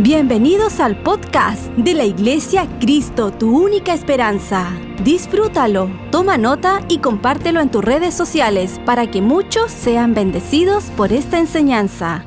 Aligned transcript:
Bienvenidos 0.00 0.78
al 0.78 1.02
podcast 1.02 1.60
de 1.76 1.92
la 1.92 2.04
Iglesia 2.04 2.68
Cristo, 2.78 3.32
tu 3.32 3.64
única 3.64 3.92
esperanza. 3.92 4.70
Disfrútalo, 5.02 5.90
toma 6.12 6.38
nota 6.38 6.86
y 6.88 6.98
compártelo 6.98 7.60
en 7.60 7.68
tus 7.68 7.84
redes 7.84 8.14
sociales 8.14 8.78
para 8.86 9.10
que 9.10 9.20
muchos 9.20 9.72
sean 9.72 10.14
bendecidos 10.14 10.84
por 10.96 11.12
esta 11.12 11.40
enseñanza. 11.40 12.24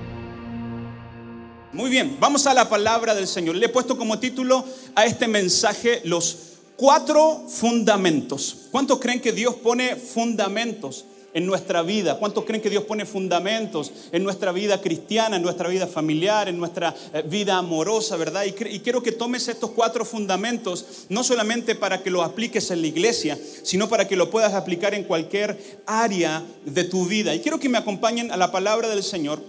Muy 1.71 1.89
bien, 1.89 2.17
vamos 2.19 2.45
a 2.45 2.53
la 2.53 2.67
palabra 2.67 3.15
del 3.15 3.25
Señor. 3.25 3.55
Le 3.55 3.67
he 3.67 3.69
puesto 3.69 3.97
como 3.97 4.19
título 4.19 4.65
a 4.93 5.05
este 5.05 5.29
mensaje 5.29 6.01
los 6.03 6.57
cuatro 6.75 7.45
fundamentos. 7.47 8.67
¿Cuántos 8.69 8.99
creen 8.99 9.21
que 9.21 9.31
Dios 9.31 9.55
pone 9.55 9.95
fundamentos? 9.95 11.05
En 11.33 11.45
nuestra 11.45 11.81
vida? 11.81 12.17
¿Cuántos 12.17 12.45
creen 12.45 12.61
que 12.61 12.69
Dios 12.69 12.83
pone 12.83 13.05
fundamentos 13.05 13.91
en 14.11 14.23
nuestra 14.23 14.51
vida 14.51 14.81
cristiana, 14.81 15.37
en 15.37 15.41
nuestra 15.41 15.69
vida 15.69 15.87
familiar, 15.87 16.49
en 16.49 16.57
nuestra 16.57 16.95
eh, 17.13 17.23
vida 17.25 17.57
amorosa, 17.57 18.17
verdad? 18.17 18.43
Y, 18.45 18.51
quiero 18.51 19.03
que 19.03 19.11
tomes 19.11 19.47
estos 19.47 19.71
cuatro 19.71 20.05
fundamentos, 20.05 21.05
no 21.09 21.23
solamente 21.23 21.75
para 21.75 22.01
que 22.03 22.09
los 22.09 22.23
apliques 22.23 22.71
en 22.71 22.81
la 22.81 22.87
iglesia, 22.87 23.37
sino 23.63 23.89
para 23.89 24.07
que 24.07 24.15
lo 24.15 24.29
puedas 24.29 24.53
aplicar 24.53 24.93
en 24.93 25.03
cualquier 25.03 25.57
área 25.85 26.43
de 26.65 26.83
tu 26.83 27.05
vida. 27.05 27.33
Y 27.35 27.39
quiero 27.39 27.59
que 27.59 27.69
me 27.69 27.77
acompañen 27.77 28.31
a 28.31 28.37
la 28.37 28.51
palabra 28.51 28.89
del 28.89 29.03
Señor 29.03 29.41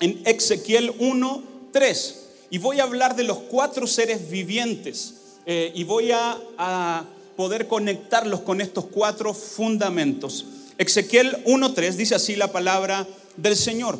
en 0.00 0.20
Ezequiel 0.24 0.92
1, 0.98 1.42
3. 1.72 2.16
Y 2.50 2.58
voy 2.58 2.80
a 2.80 2.84
hablar 2.84 3.14
de 3.16 3.24
los 3.24 3.38
cuatro 3.38 3.86
seres 3.86 4.30
vivientes. 4.30 5.14
Eh, 5.46 5.72
y 5.74 5.84
voy 5.84 6.10
a 6.12 7.06
poder 7.40 7.66
conectarlos 7.68 8.40
con 8.40 8.60
estos 8.60 8.84
cuatro 8.84 9.32
fundamentos. 9.32 10.44
Ezequiel 10.80 11.44
1.3 11.44 11.92
dice 11.92 12.14
así 12.14 12.36
la 12.36 12.52
palabra 12.52 13.06
del 13.36 13.54
Señor. 13.54 13.98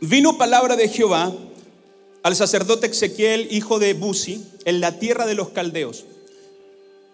Vino 0.00 0.38
palabra 0.38 0.76
de 0.76 0.88
Jehová 0.88 1.32
al 2.22 2.36
sacerdote 2.36 2.86
Ezequiel, 2.86 3.48
hijo 3.50 3.80
de 3.80 3.94
Buzi, 3.94 4.44
en 4.64 4.80
la 4.80 5.00
tierra 5.00 5.26
de 5.26 5.34
los 5.34 5.48
caldeos, 5.48 6.04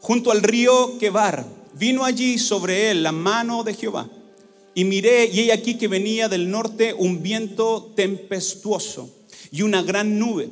junto 0.01 0.31
al 0.31 0.43
río 0.43 0.99
Quebar. 0.99 1.47
Vino 1.73 2.05
allí 2.05 2.39
sobre 2.39 2.91
él 2.91 3.03
la 3.03 3.13
mano 3.13 3.65
de 3.65 3.73
Jehová. 3.73 4.11
Y 4.75 4.85
miré, 4.85 5.25
y 5.33 5.41
he 5.41 5.53
aquí 5.55 5.79
que 5.79 5.89
venía 5.89 6.29
del 6.29 6.51
norte 6.51 6.93
un 6.93 7.23
viento 7.23 7.91
tempestuoso 7.97 9.09
y 9.51 9.63
una 9.63 9.83
gran 9.83 10.19
nube, 10.19 10.51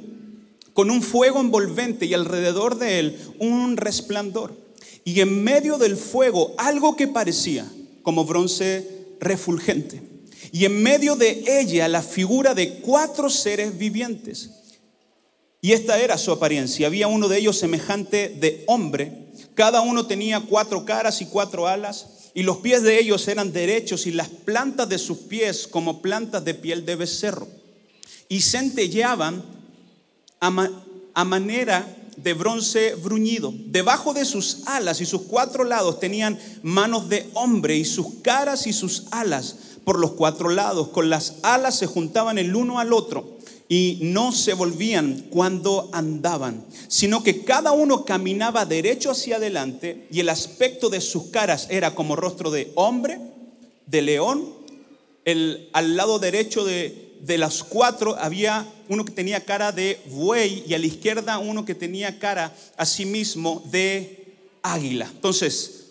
con 0.73 0.91
un 0.91 1.03
fuego 1.03 1.41
envolvente 1.41 2.07
y 2.07 2.15
alrededor 2.15 2.79
de 2.79 3.01
él 3.01 3.19
un 3.39 3.77
resplandor. 3.77 4.57
Y 5.05 5.21
en 5.21 5.45
medio 5.45 5.77
del 5.77 5.99
fuego 5.99 6.55
algo 6.57 6.97
que 6.97 7.07
parecía 7.07 7.71
como 8.07 8.25
bronce 8.25 9.17
refulgente. 9.19 10.01
Y 10.53 10.65
en 10.65 10.81
medio 10.81 11.17
de 11.17 11.43
ella 11.61 11.89
la 11.89 12.03
figura 12.03 12.55
de 12.55 12.75
cuatro 12.75 13.29
seres 13.29 13.77
vivientes. 13.77 14.51
Y 15.61 15.73
esta 15.73 15.99
era 15.99 16.17
su 16.17 16.31
apariencia. 16.31 16.87
Había 16.87 17.09
uno 17.09 17.27
de 17.27 17.39
ellos 17.39 17.59
semejante 17.59 18.29
de 18.29 18.63
hombre. 18.69 19.13
Cada 19.57 19.81
uno 19.81 20.07
tenía 20.07 20.39
cuatro 20.39 20.85
caras 20.85 21.21
y 21.21 21.27
cuatro 21.27 21.67
alas. 21.67 22.31
Y 22.33 22.45
los 22.45 22.59
pies 22.59 22.85
de 22.85 23.01
ellos 23.01 23.27
eran 23.27 23.53
derechos 23.53 24.07
y 24.07 24.13
las 24.13 24.29
plantas 24.29 24.89
de 24.89 24.99
sus 24.99 25.19
pies 25.19 25.67
como 25.67 26.01
plantas 26.01 26.45
de 26.45 26.55
piel 26.55 26.87
de 26.87 26.95
becerro. 26.95 27.49
Y 28.29 28.41
centelleaban 28.43 29.43
a, 30.41 30.71
a 31.13 31.25
manera 31.25 31.96
de 32.17 32.35
bronce 32.35 32.95
bruñido. 32.95 33.53
Debajo 33.67 34.15
de 34.15 34.25
sus 34.25 34.63
alas 34.67 35.01
y 35.01 35.07
sus 35.07 35.23
cuatro 35.23 35.65
lados 35.65 36.01
tenían 36.01 36.39
manos 36.63 37.09
de 37.09 37.29
hombre 37.35 37.77
y 37.77 37.85
sus 37.85 38.07
caras 38.23 38.67
y 38.67 38.73
sus 38.73 39.05
alas 39.11 39.57
por 39.85 39.99
los 39.99 40.13
cuatro 40.13 40.49
lados. 40.49 40.89
Con 40.89 41.11
las 41.11 41.37
alas 41.43 41.79
se 41.79 41.87
juntaban 41.87 42.39
el 42.39 42.55
uno 42.55 42.79
al 42.79 42.93
otro 42.93 43.37
y 43.69 43.99
no 44.03 44.33
se 44.33 44.55
volvían 44.55 45.27
cuando 45.31 45.91
andaban, 45.93 46.65
sino 46.89 47.23
que 47.23 47.45
cada 47.45 47.73
uno 47.73 48.05
caminaba 48.05 48.65
derecho 48.65 49.11
hacia 49.11 49.37
adelante 49.37 50.07
y 50.11 50.21
el 50.21 50.29
aspecto 50.29 50.89
de 50.89 51.01
sus 51.01 51.25
caras 51.31 51.67
era 51.71 51.95
como 51.95 52.17
rostro 52.17 52.51
de 52.51 52.73
hombre, 52.77 53.21
de 53.87 54.03
león, 54.03 54.45
el, 55.25 55.69
al 55.73 55.97
lado 55.97 56.19
derecho 56.19 56.65
de, 56.65 57.06
de 57.21 57.39
las 57.39 57.63
cuatro 57.65 58.17
había 58.19 58.67
uno 58.89 59.05
que 59.05 59.13
tenía 59.13 59.45
cara 59.45 59.73
de 59.73 60.01
buey 60.07 60.65
y 60.67 60.75
a 60.75 60.79
la 60.79 60.87
izquierda 60.87 61.39
uno 61.39 61.65
que 61.65 61.75
tenía 61.75 62.19
cara 62.19 62.55
a 62.77 62.87
sí 62.87 63.05
mismo 63.05 63.63
de 63.67 64.35
águila. 64.63 65.09
Entonces, 65.13 65.87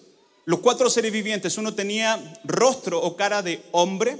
los 0.45 0.59
cuatro 0.59 0.89
seres 0.89 1.11
vivientes, 1.11 1.57
uno 1.57 1.73
tenía 1.73 2.39
rostro 2.43 3.01
o 3.01 3.15
cara 3.15 3.41
de 3.41 3.61
hombre, 3.71 4.17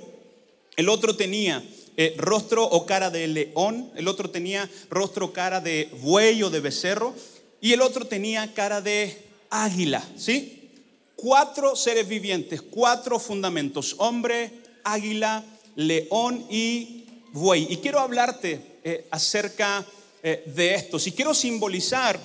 el 0.76 0.90
otro 0.90 1.16
tenía 1.16 1.64
eh, 1.98 2.16
rostro 2.18 2.66
o 2.66 2.86
cara 2.86 3.10
de 3.10 3.28
león, 3.28 3.92
el 3.96 4.08
otro 4.08 4.30
tenía 4.30 4.70
rostro 4.90 5.28
o 5.28 5.34
cara 5.34 5.62
de 5.62 5.90
buey 6.02 6.42
o 6.44 6.50
de 6.50 6.60
becerro 6.60 7.14
y 7.62 7.74
el 7.74 7.82
otro 7.82 8.06
tenía 8.06 8.54
cara 8.54 8.82
de 8.82 9.18
águila, 9.50 10.04
¿sí? 10.18 10.72
Cuatro 11.16 11.76
seres 11.76 12.08
vivientes, 12.08 12.62
cuatro 12.62 13.20
fundamentos, 13.20 13.96
hombre, 14.00 14.52
águila, 14.84 15.44
león 15.76 16.46
y 16.50 17.06
buey. 17.32 17.68
Y 17.70 17.78
quiero 17.78 18.00
hablarte 18.00 18.80
eh, 18.84 19.08
acerca 19.12 19.86
eh, 20.24 20.44
de 20.48 20.76
esto. 20.76 21.00
Si 21.00 21.12
quiero 21.12 21.34
simbolizar 21.34 22.20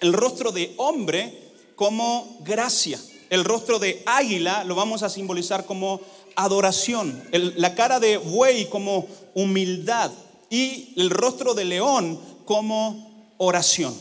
el 0.00 0.12
rostro 0.12 0.52
de 0.52 0.74
hombre 0.76 1.32
como 1.76 2.38
gracia, 2.40 2.98
el 3.30 3.44
rostro 3.44 3.78
de 3.78 4.02
águila 4.06 4.64
lo 4.64 4.74
vamos 4.74 5.02
a 5.02 5.08
simbolizar 5.08 5.66
como 5.66 6.00
adoración, 6.34 7.22
la 7.32 7.74
cara 7.74 8.00
de 8.00 8.16
buey 8.16 8.66
como 8.66 9.06
humildad 9.34 10.10
y 10.50 10.94
el 10.96 11.10
rostro 11.10 11.52
de 11.52 11.64
león 11.64 12.18
como 12.44 13.34
oración. 13.38 13.94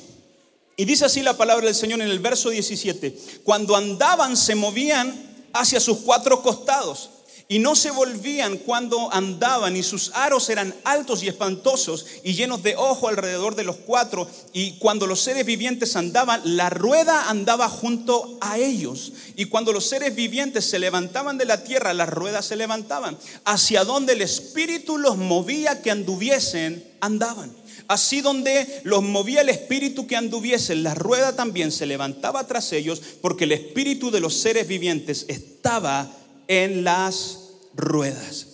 Y 0.78 0.86
dice 0.86 1.06
así 1.06 1.24
la 1.24 1.36
palabra 1.36 1.66
del 1.66 1.76
Señor 1.76 2.02
en 2.02 2.08
el 2.08 2.20
verso 2.20 2.52
17, 2.52 3.18
cuando 3.44 3.76
andaban 3.76 4.38
se 4.38 4.54
movían 4.54 5.12
hacia 5.52 5.80
sus 5.80 5.98
cuatro 6.00 6.44
costados 6.44 7.10
y 7.50 7.60
no 7.60 7.76
se 7.76 7.92
volvían 7.92 8.58
cuando 8.58 9.14
andaban, 9.14 9.78
y 9.78 9.84
sus 9.84 10.12
aros 10.14 10.50
eran 10.50 10.76
altos 10.84 11.24
y 11.24 11.28
espantosos 11.28 12.06
y 12.24 12.34
llenos 12.34 12.62
de 12.62 12.76
ojo 12.76 13.08
alrededor 13.08 13.56
de 13.56 13.64
los 13.64 13.78
cuatro, 13.78 14.30
y 14.54 14.74
cuando 14.74 15.08
los 15.08 15.22
seres 15.22 15.46
vivientes 15.46 15.96
andaban, 15.96 16.42
la 16.44 16.70
rueda 16.70 17.30
andaba 17.30 17.70
junto 17.70 18.38
a 18.42 18.58
ellos, 18.58 19.14
y 19.36 19.46
cuando 19.46 19.72
los 19.72 19.88
seres 19.88 20.14
vivientes 20.16 20.66
se 20.66 20.80
levantaban 20.80 21.38
de 21.38 21.46
la 21.46 21.64
tierra, 21.64 21.94
las 21.94 22.10
ruedas 22.10 22.46
se 22.46 22.58
levantaban, 22.58 23.18
hacia 23.46 23.86
donde 23.86 24.14
el 24.14 24.22
Espíritu 24.22 24.98
los 24.98 25.18
movía 25.18 25.82
que 25.82 25.92
anduviesen, 25.92 26.86
andaban. 27.00 27.56
Así 27.88 28.20
donde 28.20 28.82
los 28.84 29.02
movía 29.02 29.42
el 29.42 29.50
espíritu 29.50 30.08
que 30.08 30.18
anduviesen, 30.18 30.84
la 30.84 30.94
rueda 30.94 31.38
también 31.38 31.72
se 31.72 31.86
levantaba 31.86 32.46
tras 32.46 32.74
ellos, 32.74 33.02
porque 33.22 33.46
el 33.46 33.54
espíritu 33.54 34.12
de 34.12 34.20
los 34.20 34.34
seres 34.34 34.68
vivientes 34.68 35.26
estaba 35.30 36.12
en 36.48 36.84
las 36.84 37.52
ruedas. 37.76 38.48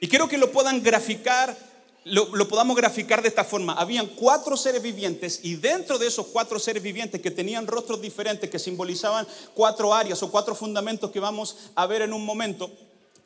Y 0.00 0.08
quiero 0.08 0.28
que 0.28 0.38
lo 0.38 0.50
puedan 0.50 0.82
graficar, 0.82 1.56
lo, 2.04 2.48
podamos 2.48 2.76
graficar 2.76 3.22
de 3.22 3.28
esta 3.28 3.44
forma. 3.44 3.74
Habían 3.74 4.08
cuatro 4.08 4.56
seres 4.56 4.82
vivientes 4.82 5.40
y 5.44 5.54
dentro 5.54 5.98
de 5.98 6.08
esos 6.08 6.26
cuatro 6.26 6.58
seres 6.58 6.82
vivientes 6.82 7.20
que 7.20 7.30
tenían 7.30 7.66
rostros 7.66 8.00
diferentes, 8.00 8.50
que 8.50 8.58
simbolizaban 8.58 9.26
cuatro 9.54 9.94
áreas 9.94 10.22
o 10.22 10.30
cuatro 10.30 10.54
fundamentos 10.54 11.10
que 11.10 11.20
vamos 11.20 11.56
a 11.76 11.86
ver 11.86 12.02
en 12.02 12.12
un 12.12 12.24
momento, 12.24 12.70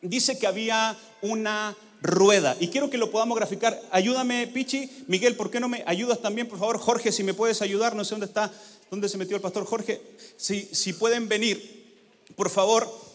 dice 0.03 0.39
que 0.39 0.47
había 0.47 0.97
una 1.23 1.75
rueda. 2.03 2.57
Y 2.61 2.69
quiero 2.69 2.91
que 2.91 2.99
lo 2.99 3.11
podamos 3.11 3.37
graficar. 3.37 3.81
Ayúdame, 3.91 4.47
Pichi. 4.47 5.05
Miguel, 5.07 5.35
¿por 5.35 5.51
qué 5.51 5.61
no 5.61 5.69
me 5.69 5.83
ayudas 5.87 6.21
también, 6.21 6.49
por 6.49 6.59
favor? 6.59 6.79
Jorge, 6.79 7.11
si 7.11 7.23
me 7.23 7.35
puedes 7.35 7.63
ayudar. 7.63 7.97
No 7.97 8.05
sé 8.05 8.11
dónde 8.11 8.27
está, 8.27 8.53
dónde 8.91 9.09
se 9.09 9.17
metió 9.19 9.37
el 9.37 9.43
pastor 9.43 9.65
Jorge. 9.65 10.01
Si, 10.37 10.69
si 10.73 10.93
pueden 10.93 11.29
venir, 11.29 12.23
por 12.37 12.51
favor. 12.51 13.06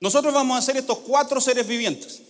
Nosotros 0.00 0.32
vamos 0.32 0.56
a 0.56 0.58
hacer 0.58 0.76
estos 0.76 0.98
cuatro 0.98 1.40
seres 1.40 1.66
vivientes. 1.66 2.22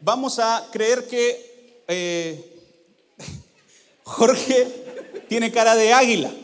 Vamos 0.00 0.40
a 0.40 0.66
creer 0.72 1.06
que 1.06 1.84
eh, 1.86 2.60
Jorge 4.02 4.66
tiene 5.28 5.52
cara 5.52 5.76
de 5.76 5.92
águila. 5.92 6.30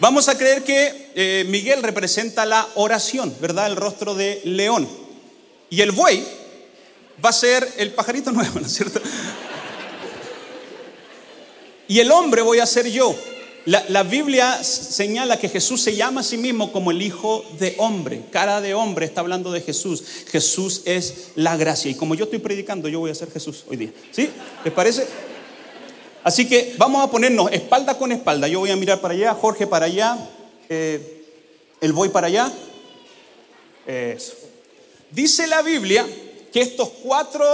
Vamos 0.00 0.28
a 0.28 0.38
creer 0.38 0.62
que 0.62 1.10
eh, 1.16 1.44
Miguel 1.48 1.82
representa 1.82 2.46
la 2.46 2.68
oración, 2.76 3.34
¿verdad? 3.40 3.66
El 3.66 3.74
rostro 3.74 4.14
de 4.14 4.40
león. 4.44 4.88
Y 5.68 5.80
el 5.80 5.90
buey 5.90 6.24
va 7.24 7.30
a 7.30 7.32
ser 7.32 7.68
el 7.76 7.92
pajarito 7.92 8.30
nuevo, 8.32 8.60
¿no 8.60 8.66
es 8.66 8.72
cierto? 8.72 9.00
Y 11.88 11.98
el 11.98 12.12
hombre 12.12 12.42
voy 12.42 12.60
a 12.60 12.66
ser 12.66 12.88
yo. 12.88 13.16
La, 13.68 14.02
Biblia 14.02 14.64
señala 14.64 15.38
que 15.38 15.50
Jesús 15.50 15.82
se 15.82 15.94
llama 15.94 16.22
a 16.22 16.24
sí 16.24 16.38
mismo 16.38 16.72
como 16.72 16.90
el 16.90 17.02
Hijo 17.02 17.44
de 17.58 17.74
Hombre. 17.76 18.22
Cara 18.30 18.62
de 18.62 18.72
hombre 18.72 19.04
está 19.04 19.20
hablando 19.20 19.52
de 19.52 19.60
Jesús. 19.60 20.02
Jesús 20.30 20.80
es 20.86 21.32
la 21.34 21.54
gracia. 21.58 21.90
Y 21.90 21.94
como 21.94 22.14
yo 22.14 22.24
estoy 22.24 22.38
predicando, 22.38 22.88
yo 22.88 23.00
voy 23.00 23.10
a 23.10 23.14
ser 23.14 23.30
Jesús 23.30 23.64
hoy 23.68 23.76
día. 23.76 23.90
¿Sí? 24.10 24.30
¿Les 24.64 24.72
parece? 24.72 25.06
Así 26.24 26.48
que 26.48 26.76
vamos 26.78 27.04
a 27.04 27.10
ponernos 27.10 27.52
espalda 27.52 27.98
con 27.98 28.10
espalda. 28.10 28.48
Yo 28.48 28.60
voy 28.60 28.70
a 28.70 28.76
mirar 28.76 29.02
para 29.02 29.12
allá, 29.12 29.34
Jorge 29.34 29.66
para 29.66 29.84
allá, 29.84 30.16
eh, 30.70 31.26
el 31.82 31.92
voy 31.92 32.08
para 32.08 32.28
allá. 32.28 32.50
Eso. 33.86 34.32
Dice 35.10 35.46
la 35.46 35.60
Biblia 35.60 36.06
que 36.50 36.62
estos 36.62 36.88
cuatro 37.02 37.44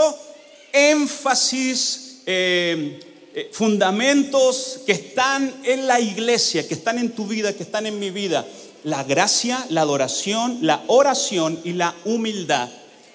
énfasis, 0.73 2.23
eh, 2.25 3.01
eh, 3.37 3.51
fundamentos 3.53 4.81
que 4.87 4.93
están 4.93 5.53
en 5.65 5.89
la 5.89 5.99
iglesia, 5.99 6.69
que 6.69 6.75
están 6.75 6.99
en 6.99 7.11
tu 7.11 7.27
vida, 7.27 7.53
que 7.53 7.65
están 7.65 7.85
en 7.85 7.99
mi 7.99 8.11
vida, 8.11 8.47
la 8.85 9.03
gracia, 9.03 9.67
la 9.71 9.81
adoración, 9.81 10.59
la 10.61 10.85
oración 10.87 11.59
y 11.65 11.73
la 11.73 11.97
humildad, 12.05 12.69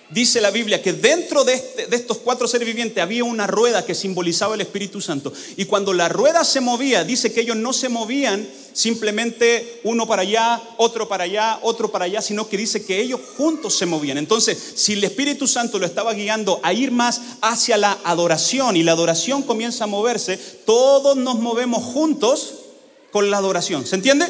dice 0.09 0.41
la 0.41 0.51
Biblia 0.51 0.81
que 0.81 0.93
dentro 0.93 1.47
este, 1.47 1.87
de, 1.87 1.95
estos 1.95 2.17
cuatro 2.17 2.47
seres 2.47 2.67
vivientes 2.67 3.01
había 3.01 3.23
una 3.23 3.47
rueda 3.47 3.85
que 3.85 3.95
simbolizaba 3.95 4.55
el 4.55 4.61
Espíritu 4.61 5.01
Santo. 5.01 5.31
Y 5.55 5.65
cuando 5.65 5.93
la 5.93 6.09
rueda 6.09 6.43
se 6.43 6.61
movía, 6.61 7.03
dice 7.03 7.31
que 7.31 7.41
ellos 7.41 7.55
no 7.55 7.73
se 7.73 7.89
movían 7.89 8.47
simplemente 8.73 9.81
uno 9.83 10.07
para 10.07 10.21
allá, 10.21 10.61
otro 10.77 11.07
para 11.07 11.25
allá, 11.25 11.59
otro 11.61 11.91
para 11.91 12.05
allá, 12.05 12.21
sino 12.21 12.47
que 12.47 12.57
dice 12.57 12.85
que 12.85 13.01
ellos 13.01 13.19
juntos 13.37 13.77
se 13.77 13.85
movían. 13.85 14.17
Entonces, 14.17 14.57
si 14.75 14.93
el 14.93 15.03
Espíritu 15.03 15.47
Santo 15.47 15.79
lo 15.79 15.85
estaba 15.85 16.13
guiando 16.13 16.59
a 16.63 16.73
ir 16.73 16.91
más 16.91 17.21
hacia 17.41 17.77
la 17.77 17.97
adoración 18.03 18.77
y 18.77 18.83
la 18.83 18.93
adoración 18.93 19.43
comienza 19.43 19.83
a 19.83 19.87
moverse, 19.87 20.37
todos 20.65 21.17
nos 21.17 21.39
movemos 21.39 21.83
juntos 21.83 22.55
con 23.11 23.29
la 23.29 23.37
adoración. 23.37 23.85
¿Se 23.85 23.95
entiende? 23.95 24.27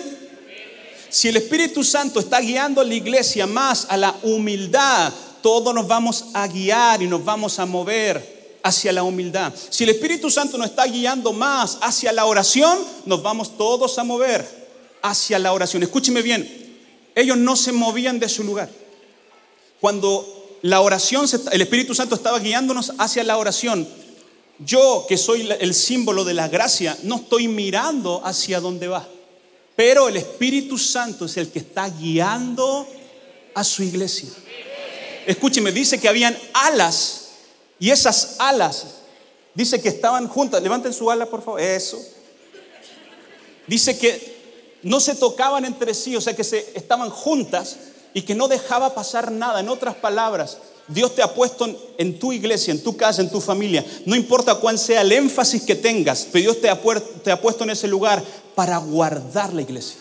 Si 1.10 1.28
el 1.28 1.38
Espíritu 1.38 1.84
Santo 1.84 2.20
está 2.20 2.40
guiando 2.40 2.82
a 2.82 2.86
la 2.86 2.94
iglesia 2.94 3.48
más 3.48 3.88
a 3.90 3.98
la 3.98 4.16
humildad, 4.22 5.12
todos 5.42 5.74
nos 5.74 5.88
vamos 5.88 6.26
a 6.34 6.48
guiar 6.48 7.02
y 7.02 7.08
nos 7.08 7.24
vamos 7.24 7.60
a 7.60 7.66
mover 7.66 8.60
hacia 8.64 8.92
la 8.92 9.04
humildad. 9.04 9.54
Si 9.70 9.84
el 9.84 9.92
Espíritu 9.92 10.30
Santo 10.30 10.58
nos 10.58 10.70
está 10.70 10.86
guiando 10.86 11.34
más 11.34 11.78
hacia 11.82 12.12
la 12.12 12.26
oración, 12.26 12.80
nos 13.06 13.22
vamos 13.22 13.58
todos 13.58 13.98
a 14.00 14.04
mover 14.04 14.46
hacia 15.02 15.40
la 15.40 15.54
oración. 15.54 15.84
Escúcheme 15.84 16.22
bien, 16.22 16.78
ellos 17.16 17.38
no 17.38 17.56
se 17.56 17.72
movían 17.72 18.20
de 18.20 18.30
su 18.30 18.44
lugar. 18.44 18.70
Cuando 19.80 20.58
la 20.62 20.82
oración, 20.82 21.26
el 21.52 21.62
Espíritu 21.62 21.96
Santo 21.96 22.16
estaba 22.16 22.40
guiándonos 22.40 22.94
hacia 22.98 23.24
la 23.24 23.38
oración, 23.38 23.88
yo 24.60 25.06
que 25.08 25.18
soy 25.18 25.50
el 25.60 25.74
símbolo 25.74 26.26
de 26.26 26.34
la 26.34 26.50
gracia, 26.50 26.98
no 27.04 27.16
estoy 27.16 27.48
mirando 27.48 28.22
hacia 28.26 28.60
dónde 28.60 28.90
va. 28.90 29.08
Pero 29.78 30.10
el 30.10 30.18
Espíritu 30.18 30.78
Santo 30.78 31.26
es 31.26 31.38
el 31.38 31.50
que 31.50 31.60
está 31.60 31.90
guiando 31.90 32.86
a 33.56 33.64
su 33.64 33.84
iglesia 33.84 34.30
escúcheme, 35.26 35.72
dice 35.72 36.00
que 36.00 36.10
habían 36.10 36.38
alas 36.54 37.30
y 37.80 37.92
esas 37.92 38.36
alas, 38.40 38.86
dice 39.54 39.82
que 39.82 39.90
estaban 39.90 40.28
juntas. 40.28 40.62
Levanten 40.62 40.94
su 40.94 41.10
ala, 41.10 41.26
por 41.26 41.42
favor. 41.42 41.62
Eso. 41.62 42.00
Dice 43.68 43.98
que 43.98 44.38
no 44.84 45.00
se 45.00 45.16
tocaban 45.16 45.66
entre 45.66 45.94
sí, 45.94 46.16
o 46.16 46.22
sea 46.22 46.36
que 46.36 46.44
se, 46.44 46.72
estaban 46.76 47.10
juntas 47.10 47.78
y 48.14 48.24
que 48.24 48.36
no 48.36 48.48
dejaba 48.48 48.94
pasar 48.94 49.32
nada. 49.32 49.60
En 49.60 49.70
otras 49.70 49.96
palabras, 49.96 50.58
Dios 50.88 51.14
te 51.16 51.22
ha 51.22 51.34
puesto 51.34 51.68
en, 51.98 52.20
tu 52.20 52.34
iglesia, 52.34 52.72
en 52.72 52.84
tu 52.84 52.98
casa, 52.98 53.22
en 53.22 53.30
tu 53.30 53.40
familia. 53.40 53.86
No 54.06 54.16
importa 54.16 54.56
cuál 54.56 54.80
sea 54.80 55.02
el 55.02 55.12
énfasis 55.12 55.64
que 55.64 55.76
tengas, 55.76 56.28
pero 56.32 56.44
Dios 56.44 56.62
te 56.62 56.70
ha, 56.70 56.80
te 57.24 57.32
ha 57.32 57.40
puesto 57.40 57.64
en 57.64 57.70
ese 57.70 57.88
lugar 57.88 58.24
para 58.56 58.78
guardar 58.78 59.54
la 59.54 59.62
iglesia. 59.62 59.98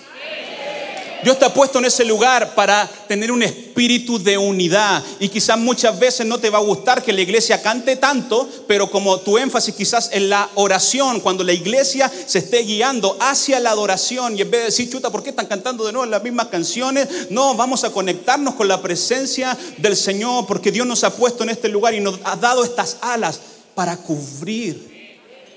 Dios 1.23 1.39
te 1.39 1.45
ha 1.45 1.53
puesto 1.53 1.79
en 1.79 1.87
ese 1.87 2.05
lugar 2.05 2.55
para 2.55 2.89
tener 3.09 3.33
un 3.33 3.43
espíritu 3.43 4.23
de 4.23 4.39
unidad. 4.39 5.03
Y 5.19 5.29
quizás 5.29 5.59
muchas 5.59 5.99
veces 5.99 6.27
no 6.27 6.39
te 6.39 6.51
va 6.51 6.59
a 6.59 6.63
gustar 6.63 7.03
que 7.03 7.13
la 7.13 7.21
iglesia 7.21 7.61
cante 7.61 7.97
tanto, 7.97 8.49
pero 8.67 8.91
como 8.91 9.19
tu 9.21 9.37
énfasis 9.37 9.75
quizás 9.75 10.11
en 10.13 10.29
la 10.29 10.49
oración, 10.55 11.21
cuando 11.21 11.43
la 11.43 11.53
iglesia 11.53 12.11
se 12.27 12.39
esté 12.39 12.63
guiando 12.63 13.17
hacia 13.21 13.59
la 13.61 13.71
adoración 13.71 14.39
y 14.39 14.43
en 14.43 14.51
vez 14.51 14.61
de 14.61 14.67
decir, 14.67 14.91
chuta, 14.91 15.11
¿por 15.11 15.23
qué 15.23 15.31
están 15.31 15.47
cantando 15.47 15.85
de 15.85 15.93
nuevo 15.93 16.07
las 16.07 16.23
mismas 16.23 16.47
canciones? 16.47 17.09
No, 17.31 17.55
vamos 17.55 17.85
a 17.85 17.91
conectarnos 17.91 18.55
con 18.55 18.69
la 18.69 18.81
presencia 18.81 19.57
del 19.79 19.97
Señor, 19.97 20.47
porque 20.47 20.71
Dios 20.71 20.87
nos 20.87 21.03
ha 21.05 21.15
puesto 21.15 21.43
en 21.43 21.51
este 21.51 21.69
lugar 21.69 21.95
y 21.95 22.01
nos 22.01 22.21
ha 22.25 22.37
dado 22.37 22.65
estas 22.65 22.99
alas 23.01 23.41
para 23.75 23.97
cubrir 23.97 25.17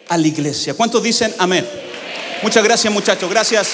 a 0.09 0.17
la 0.17 0.27
iglesia. 0.27 0.73
¿Cuántos 0.73 1.03
dicen 1.03 1.33
amén? 1.37 1.67
Muchas 2.43 2.63
gracias 2.63 2.91
muchachos, 2.91 3.29
gracias. 3.29 3.69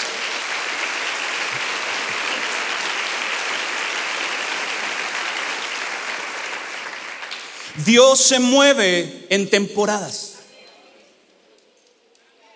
Dios 7.85 8.19
se 8.19 8.39
mueve 8.39 9.27
en 9.29 9.49
temporadas. 9.49 10.33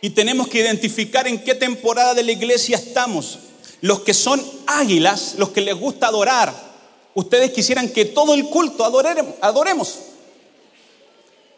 Y 0.02 0.12
tenemos 0.12 0.48
que 0.48 0.60
identificar 0.60 1.28
en 1.28 1.44
qué 1.44 1.54
temporada 1.54 2.16
de 2.16 2.24
la 2.24 2.32
iglesia 2.32 2.76
estamos. 2.76 3.38
Los 3.82 4.02
que 4.02 4.14
son 4.14 4.44
águilas, 4.66 5.36
los 5.38 5.50
que 5.50 5.62
les 5.62 5.76
gusta 5.76 6.08
adorar, 6.08 6.54
ustedes 7.14 7.52
quisieran 7.52 7.90
que 7.90 8.06
todo 8.06 8.34
el 8.34 8.46
culto 8.46 8.84
adoremos. 8.84 10.00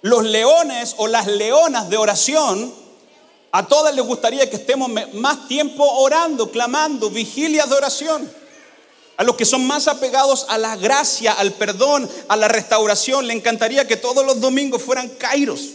Los 0.02 0.24
leones 0.26 0.96
o 0.98 1.08
las 1.08 1.28
leonas 1.28 1.90
de 1.90 1.96
oración, 1.96 2.74
a 3.54 3.68
todas 3.68 3.96
les 3.96 4.06
gustaría 4.06 4.50
que 4.50 4.58
estemos 4.58 4.90
más 5.14 5.48
tiempo 5.48 5.86
orando, 5.86 6.52
clamando, 6.52 7.10
vigilias 7.10 7.70
de 7.70 7.76
oración. 7.76 8.43
A 9.16 9.24
los 9.24 9.36
que 9.36 9.46
son 9.46 9.66
más 9.68 9.88
apegados 9.88 10.46
a 10.50 10.58
la 10.58 10.76
gracia, 10.76 11.34
al 11.34 11.54
perdón, 11.54 12.10
a 12.28 12.36
la 12.36 12.48
restauración, 12.48 13.28
le 13.28 13.34
encantaría 13.34 13.88
que 13.88 13.96
todos 13.96 14.26
los 14.26 14.42
domingos 14.42 14.82
fueran 14.82 15.10
kairos. 15.10 15.70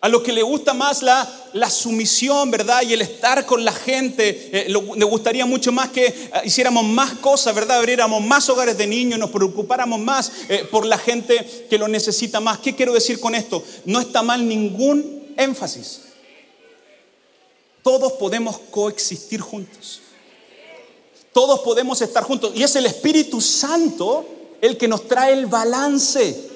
A 0.00 0.08
los 0.08 0.22
que 0.22 0.32
le 0.32 0.42
gusta 0.42 0.74
más 0.74 1.02
la, 1.02 1.28
la 1.54 1.68
sumisión, 1.68 2.52
¿verdad? 2.52 2.82
Y 2.82 2.92
el 2.92 3.02
estar 3.02 3.44
con 3.46 3.64
la 3.64 3.72
gente, 3.72 4.50
eh, 4.52 4.66
le 4.68 5.04
gustaría 5.04 5.44
mucho 5.44 5.72
más 5.72 5.88
que 5.88 6.06
eh, 6.06 6.30
hiciéramos 6.44 6.84
más 6.84 7.14
cosas, 7.14 7.52
¿verdad? 7.52 7.78
Abriéramos 7.78 8.22
más 8.22 8.48
hogares 8.48 8.78
de 8.78 8.86
niños, 8.86 9.18
nos 9.18 9.30
preocupáramos 9.30 9.98
más 9.98 10.30
eh, 10.48 10.64
por 10.70 10.86
la 10.86 10.98
gente 10.98 11.66
que 11.68 11.78
lo 11.78 11.88
necesita 11.88 12.38
más. 12.38 12.58
¿Qué 12.58 12.76
quiero 12.76 12.92
decir 12.92 13.18
con 13.18 13.34
esto? 13.34 13.64
No 13.86 13.98
está 13.98 14.22
mal 14.22 14.46
ningún 14.46 15.34
énfasis. 15.36 16.02
Todos 17.82 18.12
podemos 18.12 18.58
coexistir 18.70 19.40
juntos. 19.40 20.02
Todos 21.32 21.60
podemos 21.60 22.00
estar 22.02 22.24
juntos. 22.24 22.52
Y 22.54 22.62
es 22.62 22.74
el 22.76 22.86
Espíritu 22.86 23.40
Santo 23.40 24.24
el 24.60 24.76
que 24.76 24.88
nos 24.88 25.06
trae 25.06 25.32
el 25.32 25.46
balance. 25.46 26.48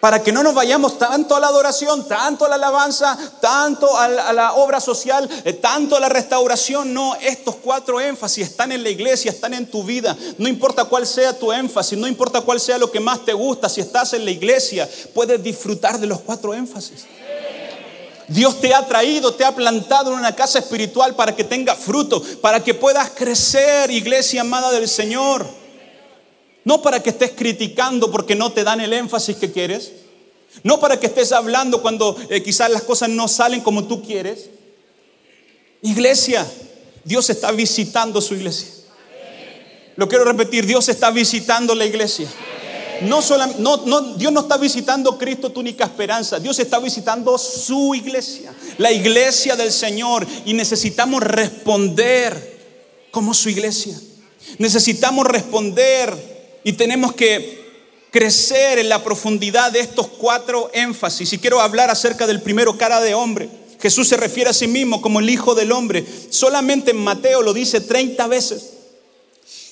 Para 0.00 0.22
que 0.22 0.32
no 0.32 0.42
nos 0.42 0.52
vayamos 0.52 0.98
tanto 0.98 1.34
a 1.34 1.40
la 1.40 1.46
adoración, 1.46 2.06
tanto 2.06 2.44
a 2.44 2.48
la 2.48 2.56
alabanza, 2.56 3.16
tanto 3.40 3.96
a 3.96 4.06
la, 4.06 4.52
obra 4.52 4.78
social, 4.78 5.26
eh, 5.46 5.54
tanto 5.54 5.96
a 5.96 6.00
la 6.00 6.10
restauración. 6.10 6.92
No, 6.92 7.14
estos 7.22 7.56
cuatro 7.56 7.98
énfasis 8.02 8.48
están 8.48 8.70
en 8.70 8.82
la 8.82 8.90
iglesia, 8.90 9.30
están 9.30 9.54
en 9.54 9.70
tu 9.70 9.82
vida. 9.82 10.14
No 10.36 10.46
importa 10.46 10.84
cuál 10.84 11.06
sea 11.06 11.38
tu 11.38 11.52
énfasis, 11.52 11.98
no 11.98 12.06
importa 12.06 12.42
cuál 12.42 12.60
sea 12.60 12.76
lo 12.76 12.90
que 12.90 13.00
más 13.00 13.24
te 13.24 13.32
gusta, 13.32 13.70
si 13.70 13.80
estás 13.80 14.12
en 14.12 14.26
la 14.26 14.30
iglesia, 14.30 14.86
puedes 15.14 15.42
disfrutar 15.42 15.98
de 15.98 16.06
los 16.06 16.20
cuatro 16.20 16.52
énfasis. 16.52 17.06
Dios 18.28 18.60
te 18.60 18.72
ha 18.72 18.86
traído, 18.86 19.34
te 19.34 19.44
ha 19.44 19.54
plantado 19.54 20.12
en 20.12 20.18
una 20.18 20.34
casa 20.34 20.58
espiritual 20.58 21.14
para 21.14 21.36
que 21.36 21.44
tenga 21.44 21.74
fruto, 21.74 22.22
para 22.40 22.62
que 22.62 22.74
puedas 22.74 23.10
crecer, 23.10 23.90
iglesia 23.90 24.40
amada 24.40 24.72
del 24.72 24.88
Señor. 24.88 25.46
No 26.64 26.80
para 26.80 27.02
que 27.02 27.10
estés 27.10 27.32
criticando 27.32 28.10
porque 28.10 28.34
no 28.34 28.52
te 28.52 28.64
dan 28.64 28.80
el 28.80 28.92
énfasis 28.92 29.36
que 29.36 29.52
quieres. 29.52 29.92
No 30.62 30.80
para 30.80 30.98
que 30.98 31.06
estés 31.06 31.32
hablando 31.32 31.82
cuando 31.82 32.16
eh, 32.30 32.42
quizás 32.42 32.70
las 32.70 32.82
cosas 32.82 33.10
no 33.10 33.28
salen 33.28 33.60
como 33.60 33.84
tú 33.84 34.02
quieres. 34.02 34.48
Iglesia, 35.82 36.46
Dios 37.04 37.28
está 37.28 37.52
visitando 37.52 38.20
su 38.22 38.34
iglesia. 38.34 38.68
Lo 39.96 40.08
quiero 40.08 40.24
repetir, 40.24 40.64
Dios 40.64 40.88
está 40.88 41.10
visitando 41.10 41.74
la 41.74 41.84
iglesia. 41.84 42.28
No 43.02 43.20
no, 43.58 44.14
Dios 44.14 44.32
no 44.32 44.40
está 44.40 44.56
visitando 44.56 45.18
Cristo, 45.18 45.50
tu 45.50 45.60
única 45.60 45.84
esperanza. 45.84 46.38
Dios 46.38 46.58
está 46.58 46.78
visitando 46.78 47.36
su 47.38 47.94
iglesia, 47.94 48.54
la 48.78 48.92
iglesia 48.92 49.56
del 49.56 49.72
Señor. 49.72 50.26
Y 50.44 50.54
necesitamos 50.54 51.22
responder 51.22 52.54
como 53.10 53.34
su 53.34 53.48
iglesia. 53.48 53.98
Necesitamos 54.58 55.26
responder 55.26 56.60
y 56.64 56.72
tenemos 56.74 57.14
que 57.14 57.64
crecer 58.10 58.78
en 58.78 58.88
la 58.88 59.02
profundidad 59.02 59.72
de 59.72 59.80
estos 59.80 60.06
cuatro 60.06 60.70
énfasis. 60.72 61.32
Y 61.32 61.38
quiero 61.38 61.60
hablar 61.60 61.90
acerca 61.90 62.26
del 62.26 62.40
primero, 62.40 62.78
cara 62.78 63.00
de 63.00 63.14
hombre. 63.14 63.48
Jesús 63.80 64.08
se 64.08 64.16
refiere 64.16 64.48
a 64.48 64.54
sí 64.54 64.66
mismo 64.66 65.02
como 65.02 65.20
el 65.20 65.28
Hijo 65.28 65.54
del 65.54 65.72
Hombre. 65.72 66.06
Solamente 66.30 66.92
en 66.92 66.96
Mateo 66.96 67.42
lo 67.42 67.52
dice 67.52 67.80
30 67.80 68.26
veces. 68.28 68.70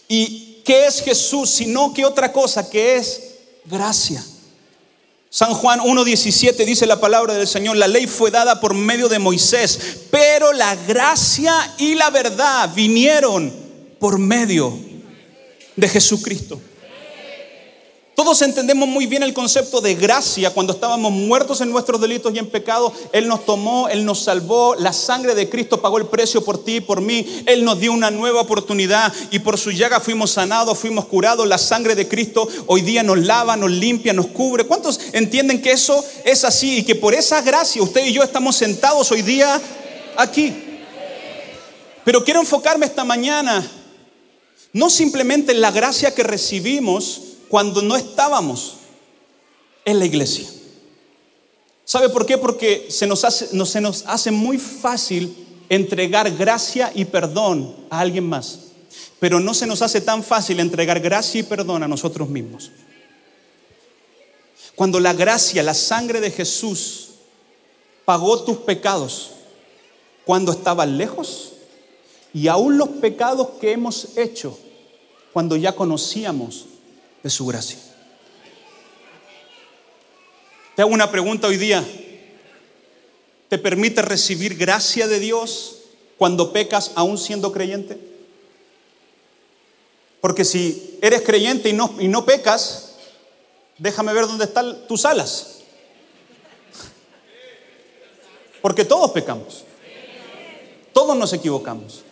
Y 0.09 0.52
¿qué 0.64 0.87
es 0.87 1.02
Jesús? 1.02 1.50
Sino 1.50 1.92
que 1.92 2.04
otra 2.04 2.33
cosa 2.33 2.69
que 2.69 2.97
es 2.97 3.21
gracia. 3.64 4.25
San 5.31 5.54
Juan 5.54 5.81
1.17 5.81 6.64
dice 6.66 6.85
la 6.85 7.00
palabra 7.00 7.33
del 7.33 7.47
Señor, 7.47 7.76
la 7.76 7.88
ley 7.88 8.07
fue 8.07 8.31
dada 8.31 8.61
por 8.61 8.75
medio 8.75 9.09
de 9.09 9.19
Moisés, 9.19 9.78
pero 10.11 10.52
la 10.52 10.76
gracia 10.76 11.75
y 11.78 11.95
la 11.95 12.11
verdad 12.11 12.71
vinieron 12.75 13.50
por 13.99 14.19
medio 14.19 14.78
de 15.75 15.88
Jesucristo. 15.88 16.61
Todos 18.23 18.43
entendemos 18.43 18.88
muy 18.88 19.07
bien 19.07 19.25
el 19.25 19.35
concepto 19.35 19.81
de 19.81 19.97
gracia 19.97 20.50
cuando 20.50 20.75
estábamos 20.75 21.11
muertos 21.11 21.61
en 21.61 21.73
nuestros 21.73 22.00
delitos 22.00 22.33
y 22.33 22.38
en 22.38 22.49
pecado. 22.49 22.93
Él 23.11 23.26
nos 23.26 23.45
tomó, 23.45 23.88
Él 23.88 24.05
nos 24.05 24.23
salvó, 24.23 24.76
la 24.76 24.93
sangre 24.93 25.35
de 25.35 25.49
Cristo 25.49 25.83
pagó 25.83 25.99
el 25.99 26.07
precio 26.07 26.45
por 26.45 26.62
ti 26.62 26.76
y 26.76 26.81
por 26.81 27.00
mí. 27.00 27.43
Él 27.47 27.64
nos 27.64 27.81
dio 27.81 27.93
una 27.93 28.12
nueva 28.12 28.41
oportunidad 28.41 29.12
y 29.33 29.41
por 29.41 29.59
su 29.59 29.73
llaga 29.73 29.99
fuimos 29.99 30.31
sanados, 30.31 30.79
fuimos 30.79 31.07
curados. 31.07 31.49
La 31.49 31.59
sangre 31.59 31.97
de 31.97 32.07
Cristo 32.07 32.47
hoy 32.69 32.83
día 32.83 33.02
nos 33.02 33.19
lava, 33.19 33.57
nos 33.57 33.73
limpia, 33.73 34.12
nos 34.12 34.29
cubre. 34.29 34.67
¿Cuántos 34.67 35.00
entienden 35.12 35.61
que 35.61 35.73
eso 35.73 36.05
es 36.25 36.45
así 36.45 36.79
y 36.79 36.83
que 36.85 36.95
por 36.95 37.14
esa 37.14 37.43
gracia 37.43 37.83
usted 37.83 38.07
y 38.07 38.12
yo 38.12 38.23
estamos 38.23 38.55
sentados 38.55 39.11
hoy 39.11 39.23
día 39.23 39.61
aquí? 40.17 40.55
Pero 42.05 42.23
quiero 42.23 42.38
enfocarme 42.38 42.87
esta 42.87 43.02
mañana 43.02 43.69
no 44.73 44.88
simplemente 44.88 45.52
en 45.52 45.61
la 45.61 45.71
gracia 45.71 46.14
que 46.14 46.23
recibimos, 46.23 47.32
cuando 47.53 47.83
no 47.83 47.97
estábamos 47.97 48.77
en 49.85 49.99
la 49.99 50.07
iglesia. 50.07 50.49
¿Sabe 51.85 52.09
por 52.09 52.25
qué? 52.25 52.39
Porque 52.39 52.87
se 52.89 53.07
nos 53.07 53.27
hace, 53.27 53.51
no, 53.53 53.67
se 53.67 53.83
nos 53.83 54.05
hace 54.07 54.31
muy 54.31 54.57
fácil 54.57 55.37
entregar 55.69 56.31
gracia 56.31 56.91
y 56.95 57.05
perdón 57.05 57.77
a 57.91 58.01
alguien 58.01 58.27
más, 58.27 58.59
pero 59.21 59.39
no 59.39 59.53
se 59.53 59.67
nos 59.67 59.83
hace 59.83 60.01
tan 60.01 60.25
fácil 60.25 60.61
entregar 60.61 60.99
gracia 61.01 61.41
y 61.41 61.43
perdón 61.43 61.83
a 61.83 61.89
nosotros 61.89 62.31
mismos. 62.31 62.71
Cuando 64.75 64.99
la 64.99 65.13
gracia, 65.13 65.63
la 65.63 65.75
sangre 65.75 66.23
de 66.23 66.31
Jesús 66.31 67.09
pagó 68.07 68.45
tus 68.45 68.57
pecados 68.57 69.33
cuando 70.25 70.53
estabas 70.53 70.89
lejos 70.89 71.53
y 72.33 72.49
aún 72.49 72.79
los 72.79 72.89
pecados 72.89 73.47
que 73.61 73.73
hemos 73.73 74.17
hecho 74.17 74.59
cuando 75.35 75.57
ya 75.57 75.77
conocíamos 75.77 76.72
de 77.23 77.31
su 77.31 77.47
gracia. 77.47 77.79
Te 80.75 80.83
hago 80.83 80.91
una 80.91 81.11
pregunta 81.11 81.49
hoy 81.49 81.57
día. 81.57 81.85
¿Te 83.49 83.59
permite 83.59 84.00
recibir 84.00 84.57
gracia 84.57 85.07
de 85.07 85.19
Dios 85.19 85.79
cuando 86.17 86.52
pecas 86.52 86.93
aún 86.95 87.19
siendo 87.19 87.52
creyente? 87.52 87.99
Porque 90.21 90.45
si 90.45 90.99
eres 91.02 91.23
creyente 91.23 91.69
y 91.69 91.73
no, 91.73 91.95
y 91.99 92.09
no 92.09 92.25
pecas, 92.25 92.95
déjame 93.76 94.14
ver 94.14 94.26
dónde 94.26 94.45
están 94.45 94.87
tus 94.87 95.05
alas. 95.05 95.59
Porque 98.62 98.85
todos 98.85 99.11
pecamos. 99.11 99.64
Todos 100.93 101.17
nos 101.17 101.33
equivocamos. 101.33 102.05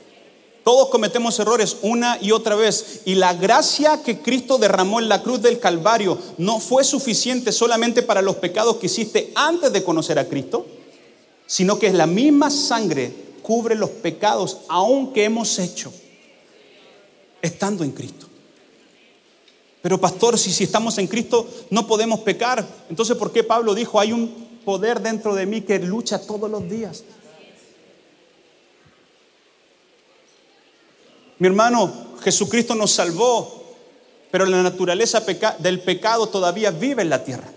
Todos 0.65 0.89
cometemos 0.89 1.39
errores 1.39 1.79
una 1.83 2.19
y 2.21 2.33
otra 2.33 2.55
vez. 2.55 3.01
Y 3.05 3.15
la 3.15 3.35
gracia 3.35 4.03
que 4.03 4.21
Cristo 4.21 4.59
derramó 4.59 5.01
en 5.01 5.09
la 5.09 5.23
cruz 5.23 5.41
del 5.41 5.59
Calvario 5.59 6.19
no 6.39 6.61
fue 6.61 6.85
suficiente 6.85 7.53
solamente 7.53 8.03
para 8.03 8.23
los 8.23 8.37
pecados 8.37 8.77
que 8.77 8.87
hiciste 8.87 9.33
antes 9.35 9.73
de 9.73 9.83
conocer 9.83 10.19
a 10.19 10.29
Cristo, 10.29 10.67
sino 11.47 11.79
que 11.79 11.87
es 11.87 11.95
la 11.95 12.07
misma 12.07 12.51
sangre 12.51 13.13
cubre 13.43 13.75
los 13.75 13.91
pecados 13.91 14.59
aún 14.69 15.13
que 15.13 15.25
hemos 15.25 15.59
hecho 15.59 15.93
estando 17.41 17.83
en 17.83 17.93
Cristo. 17.93 18.27
Pero 19.83 19.99
pastor, 19.99 20.39
si, 20.39 20.53
si 20.53 20.65
estamos 20.65 20.99
en 20.99 21.07
Cristo 21.07 21.49
no 21.71 21.87
podemos 21.87 22.21
pecar, 22.21 22.67
entonces 22.91 23.17
¿por 23.17 23.33
qué 23.33 23.43
Pablo 23.43 23.75
dijo, 23.75 23.99
hay 23.99 24.13
un 24.13 24.61
poder 24.65 25.01
dentro 25.01 25.35
de 25.35 25.47
mí 25.47 25.63
que 25.63 25.79
lucha 25.79 26.21
todos 26.21 26.51
los 26.51 26.69
días? 26.69 27.03
Mi 31.41 31.47
hermano, 31.47 31.91
Jesucristo 32.23 32.75
nos 32.75 32.91
salvó, 32.91 33.65
pero 34.31 34.45
la 34.45 34.63
naturaleza 34.63 35.25
del 35.59 35.81
pecado 35.81 36.27
todavía 36.29 36.71
vive 36.71 37.01
en 37.01 37.09
la 37.09 37.25
tierra. 37.25 37.49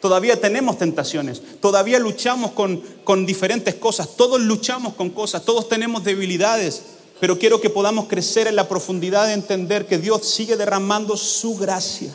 Todavía 0.00 0.40
tenemos 0.40 0.78
tentaciones, 0.78 1.42
todavía 1.60 1.98
luchamos 1.98 2.52
con, 2.52 2.82
con 3.04 3.26
diferentes 3.26 3.74
cosas, 3.74 4.16
todos 4.16 4.40
luchamos 4.40 4.94
con 4.94 5.10
cosas, 5.10 5.44
todos 5.44 5.68
tenemos 5.68 6.04
debilidades, 6.04 6.82
pero 7.20 7.38
quiero 7.38 7.60
que 7.60 7.68
podamos 7.68 8.06
crecer 8.06 8.46
en 8.46 8.56
la 8.56 8.66
profundidad 8.66 9.26
de 9.26 9.34
entender 9.34 9.86
que 9.86 9.98
Dios 9.98 10.24
sigue 10.24 10.56
derramando 10.56 11.14
su 11.18 11.54
gracia, 11.56 12.10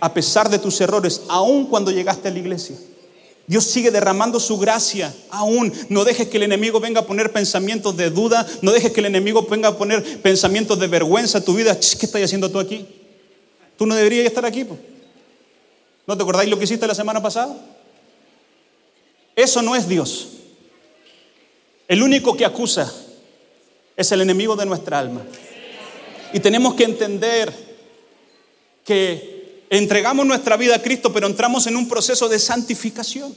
a 0.00 0.14
pesar 0.14 0.48
de 0.48 0.58
tus 0.58 0.80
errores, 0.80 1.20
aun 1.28 1.66
cuando 1.66 1.90
llegaste 1.90 2.28
a 2.28 2.30
la 2.30 2.38
iglesia. 2.38 2.76
Dios 3.46 3.64
sigue 3.64 3.90
derramando 3.90 4.40
su 4.40 4.58
gracia 4.58 5.14
aún. 5.30 5.72
No 5.88 6.04
dejes 6.04 6.28
que 6.28 6.38
el 6.38 6.44
enemigo 6.44 6.80
venga 6.80 7.00
a 7.00 7.06
poner 7.06 7.32
pensamientos 7.32 7.96
de 7.96 8.10
duda. 8.10 8.46
No 8.62 8.72
dejes 8.72 8.92
que 8.92 9.00
el 9.00 9.06
enemigo 9.06 9.46
venga 9.48 9.68
a 9.68 9.76
poner 9.76 10.22
pensamientos 10.22 10.78
de 10.78 10.86
vergüenza 10.86 11.38
a 11.38 11.40
tu 11.42 11.54
vida. 11.54 11.78
¿Qué 11.78 12.06
estás 12.06 12.22
haciendo 12.22 12.50
tú 12.50 12.58
aquí? 12.58 12.86
Tú 13.76 13.86
no 13.86 13.94
deberías 13.94 14.24
estar 14.26 14.46
aquí. 14.46 14.66
¿No 16.06 16.16
te 16.16 16.22
acordáis 16.22 16.48
lo 16.48 16.58
que 16.58 16.64
hiciste 16.64 16.86
la 16.86 16.94
semana 16.94 17.22
pasada? 17.22 17.54
Eso 19.36 19.60
no 19.60 19.76
es 19.76 19.88
Dios. 19.88 20.28
El 21.86 22.02
único 22.02 22.36
que 22.36 22.46
acusa 22.46 22.90
es 23.96 24.10
el 24.12 24.22
enemigo 24.22 24.56
de 24.56 24.64
nuestra 24.64 24.98
alma. 24.98 25.22
Y 26.32 26.40
tenemos 26.40 26.74
que 26.74 26.84
entender 26.84 27.52
que 28.84 29.33
entregamos 29.78 30.26
nuestra 30.26 30.56
vida 30.56 30.76
a 30.76 30.82
Cristo, 30.82 31.12
pero 31.12 31.26
entramos 31.26 31.66
en 31.66 31.76
un 31.76 31.88
proceso 31.88 32.28
de 32.28 32.38
santificación. 32.38 33.34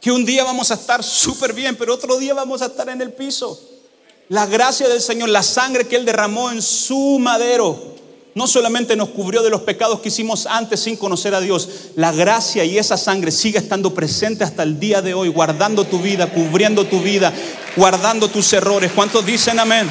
Que 0.00 0.10
un 0.10 0.24
día 0.24 0.44
vamos 0.44 0.70
a 0.70 0.74
estar 0.74 1.02
súper 1.02 1.52
bien, 1.52 1.76
pero 1.76 1.94
otro 1.94 2.18
día 2.18 2.34
vamos 2.34 2.62
a 2.62 2.66
estar 2.66 2.88
en 2.88 3.00
el 3.00 3.12
piso. 3.12 3.60
La 4.28 4.46
gracia 4.46 4.88
del 4.88 5.00
Señor, 5.00 5.28
la 5.28 5.42
sangre 5.42 5.86
que 5.86 5.96
Él 5.96 6.04
derramó 6.04 6.50
en 6.50 6.62
su 6.62 7.18
madero, 7.20 7.92
no 8.34 8.46
solamente 8.46 8.96
nos 8.96 9.10
cubrió 9.10 9.42
de 9.42 9.50
los 9.50 9.62
pecados 9.62 10.00
que 10.00 10.08
hicimos 10.08 10.46
antes 10.46 10.80
sin 10.80 10.96
conocer 10.96 11.34
a 11.34 11.40
Dios, 11.40 11.68
la 11.96 12.12
gracia 12.12 12.64
y 12.64 12.78
esa 12.78 12.96
sangre 12.96 13.30
sigue 13.30 13.58
estando 13.58 13.94
presente 13.94 14.42
hasta 14.42 14.62
el 14.62 14.80
día 14.80 15.02
de 15.02 15.14
hoy, 15.14 15.28
guardando 15.28 15.84
tu 15.84 15.98
vida, 15.98 16.30
cubriendo 16.30 16.86
tu 16.86 17.00
vida, 17.00 17.32
guardando 17.76 18.28
tus 18.28 18.52
errores. 18.54 18.92
¿Cuántos 18.94 19.26
dicen 19.26 19.60
amén? 19.60 19.88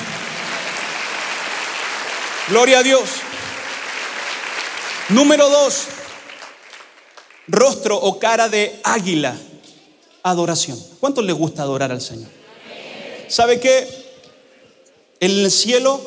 Gloria 2.50 2.80
a 2.80 2.84
Dios. 2.84 3.02
Número 5.12 5.50
dos, 5.50 5.88
rostro 7.50 7.98
o 7.98 8.18
cara 8.18 8.48
de 8.48 8.80
águila, 8.82 9.36
adoración. 10.24 10.80
¿Cuántos 11.02 11.26
le 11.26 11.34
gusta 11.34 11.64
adorar 11.64 11.92
al 11.92 12.00
Señor? 12.00 12.30
¿Sabe 13.28 13.60
qué? 13.60 13.90
En 15.20 15.32
el 15.32 15.52
cielo 15.52 16.00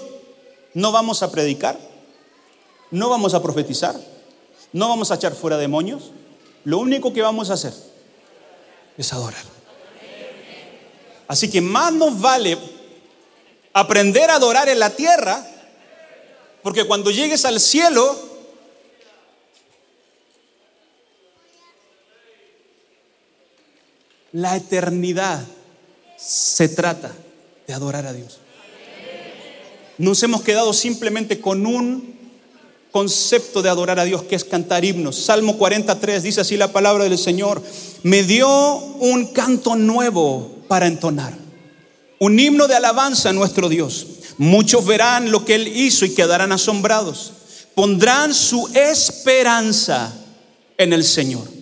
no 0.73 0.91
vamos 0.91 1.23
a 1.23 1.31
predicar, 1.31 1.79
no 2.91 3.11
vamos 3.11 3.35
a 3.35 3.43
profetizar, 3.43 3.95
no 4.73 4.89
vamos 4.89 5.11
a 5.11 5.17
echar 5.17 5.35
fuera 5.35 5.59
demonios. 5.59 6.13
Lo 6.65 6.79
único 6.79 7.13
que 7.13 7.21
vamos 7.21 7.51
a 7.51 7.55
hacer 7.55 7.75
es 8.97 9.13
adorar. 9.13 9.45
Así 11.29 11.51
que 11.51 11.61
más 11.61 11.93
nos 11.93 12.19
vale 12.19 12.57
aprender 13.75 14.31
a 14.31 14.37
adorar 14.37 14.71
en 14.71 14.79
la 14.79 14.89
tierra, 14.89 15.47
porque 16.63 16.85
cuando 16.85 17.11
llegues 17.11 17.45
al 17.45 17.61
cielo, 17.61 18.34
La 24.35 24.57
eternidad 24.57 25.45
se 26.17 26.69
trata 26.69 27.13
de 27.69 27.73
adorar 27.73 28.05
a 28.05 28.13
Dios. 28.13 28.41
Nos 29.97 30.21
hemos 30.25 30.43
quedado 30.43 30.73
simplemente 30.73 31.41
con 31.41 31.65
un 31.67 32.19
concepto 32.91 33.63
de 33.63 33.69
adorar 33.69 34.01
a 34.01 34.05
Dios 34.05 34.25
que 34.25 34.35
es 34.35 34.43
cantar 34.43 34.85
himnos. 34.85 35.15
Salmo 35.15 35.57
43 35.57 36.21
dice 36.25 36.41
así 36.41 36.57
la 36.57 36.73
palabra 36.73 37.05
del 37.05 37.17
Señor, 37.17 37.63
me 38.03 38.25
dio 38.25 38.49
un 38.49 39.27
canto 39.27 39.77
nuevo 39.77 40.65
para 40.67 40.89
entonar, 40.89 41.33
un 42.19 42.37
himno 42.37 42.67
de 42.67 42.75
alabanza 42.75 43.31
a 43.31 43.35
nuestro 43.35 43.69
Dios. 43.69 44.05
Muchos 44.37 44.85
verán 44.85 45.31
lo 45.31 45.45
que 45.45 45.55
Él 45.55 45.69
hizo 45.69 46.05
y 46.07 46.15
quedarán 46.15 46.51
asombrados. 46.51 47.35
Pondrán 47.77 48.35
su 48.35 48.69
esperanza 48.75 50.13
en 50.77 50.93
el 50.93 51.05
Señor. 51.05 51.54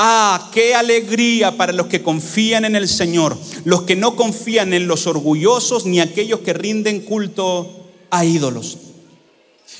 Ah, 0.00 0.48
qué 0.52 0.76
alegría 0.76 1.56
para 1.56 1.72
los 1.72 1.88
que 1.88 2.04
confían 2.04 2.64
en 2.64 2.76
el 2.76 2.88
Señor, 2.88 3.36
los 3.64 3.82
que 3.82 3.96
no 3.96 4.14
confían 4.14 4.72
en 4.72 4.86
los 4.86 5.08
orgullosos 5.08 5.86
ni 5.86 5.98
aquellos 5.98 6.38
que 6.38 6.52
rinden 6.52 7.00
culto 7.00 7.90
a 8.08 8.24
ídolos. 8.24 8.78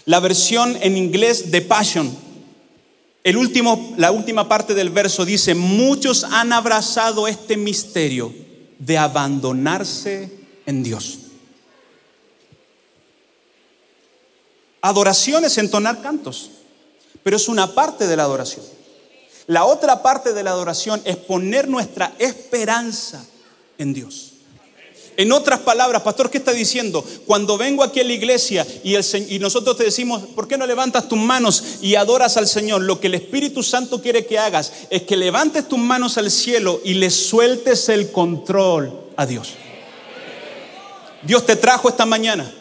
La 0.07 0.19
versión 0.19 0.77
en 0.81 0.97
inglés 0.97 1.53
de 1.53 1.61
Passion, 1.63 2.13
el 3.23 3.37
último, 3.37 3.95
la 3.97 4.11
última 4.11 4.49
parte 4.49 4.75
del 4.75 4.91
verso 4.91 5.25
dice, 5.25 5.55
muchos 5.55 6.25
han 6.25 6.53
abrazado 6.53 7.29
este 7.29 7.57
misterio 7.57 8.35
de 8.81 8.99
abandonarse 8.99 10.33
en 10.67 10.83
Dios. 10.83 11.19
Adoración 14.81 15.45
es 15.45 15.59
entonar 15.59 16.03
cantos, 16.03 16.51
pero 17.23 17.37
es 17.37 17.47
una 17.47 17.73
parte 17.73 18.09
de 18.09 18.17
la 18.17 18.25
adoración. 18.25 18.78
La 19.49 19.65
otra 19.65 20.03
parte 20.03 20.35
de 20.35 20.43
la 20.43 20.51
adoración 20.51 21.01
es 21.07 21.17
poner 21.17 21.69
nuestra 21.69 22.13
esperanza 22.19 23.25
en 23.79 23.95
Dios. 23.95 24.33
En 25.17 25.33
otras 25.33 25.61
palabras, 25.61 26.03
pastor, 26.03 26.31
¿qué 26.31 26.37
está 26.37 26.53
diciendo? 26.53 27.03
Cuando 27.27 27.57
vengo 27.57 27.83
aquí 27.83 27.99
a 27.99 28.05
la 28.05 28.13
iglesia 28.13 28.67
y, 28.85 29.39
nosotros 29.39 29.79
te 29.79 29.85
decimos, 29.85 30.23
¿por 30.35 30.47
qué 30.47 30.59
no 30.59 30.67
levantas 30.67 31.09
tus 31.09 31.19
manos 31.19 31.65
y 31.81 31.95
adoras 31.95 32.37
al 32.37 32.47
Señor? 32.47 32.83
Lo 32.83 33.01
que 33.01 33.07
el 33.07 33.15
Espíritu 33.15 33.63
Santo 33.63 34.03
quiere 34.03 34.27
que 34.27 34.39
hagas 34.39 34.71
es 34.91 35.05
que 35.05 35.17
levantes 35.17 35.67
tus 35.67 35.79
manos 35.79 36.19
al 36.19 36.31
cielo 36.31 36.83
y 36.85 36.95
le 36.95 37.11
sueltes 37.11 37.89
el 37.89 38.13
control 38.13 38.93
a 39.17 39.25
Dios. 39.25 39.55
Dios 41.23 41.47
te 41.47 41.57
trajo 41.57 41.89
esta 41.89 42.05
mañana 42.05 42.53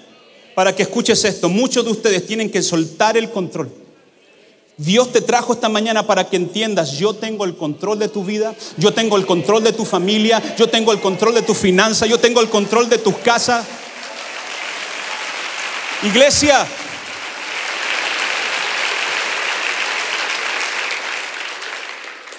para 0.56 0.74
que 0.74 0.84
escuches 0.84 1.22
esto. 1.26 1.50
Muchos 1.50 1.84
de 1.84 1.92
ustedes 1.92 2.26
tienen 2.26 2.50
que 2.50 2.64
soltar 2.64 3.18
el 3.18 3.30
control. 3.30 3.87
Dios 4.78 5.12
te 5.12 5.22
trajo 5.22 5.54
esta 5.54 5.70
mañana 5.70 6.06
para 6.06 6.30
que 6.30 6.36
entiendas, 6.36 6.92
yo 6.92 7.16
tengo 7.16 7.46
el 7.46 7.56
control 7.56 7.98
de 7.98 8.10
tu 8.10 8.24
vida, 8.24 8.54
yo 8.78 8.94
tengo 8.94 9.18
el 9.18 9.26
control 9.26 9.64
de 9.64 9.74
tu 9.74 9.86
familia, 9.86 10.42
yo 10.56 10.70
tengo 10.70 10.92
el 10.92 11.02
control 11.02 11.34
de 11.34 11.42
tu 11.42 11.56
finanza, 11.56 12.06
yo 12.06 12.20
tengo 12.20 12.42
el 12.42 12.50
control 12.50 12.88
de 12.88 13.00
tus 13.00 13.16
casas. 13.18 13.66
Iglesia, 16.04 16.64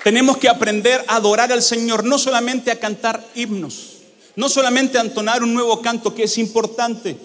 tenemos 0.04 0.36
que 0.36 0.48
aprender 0.48 1.04
a 1.08 1.16
adorar 1.16 1.50
al 1.50 1.60
Señor, 1.60 2.04
no 2.04 2.20
solamente 2.20 2.70
a 2.70 2.78
cantar 2.78 3.20
himnos, 3.34 3.96
no 4.36 4.48
solamente 4.48 4.96
a 4.96 5.00
entonar 5.00 5.42
un 5.42 5.54
nuevo 5.54 5.82
canto 5.82 6.14
que 6.14 6.22
es 6.22 6.38
importante. 6.38 7.18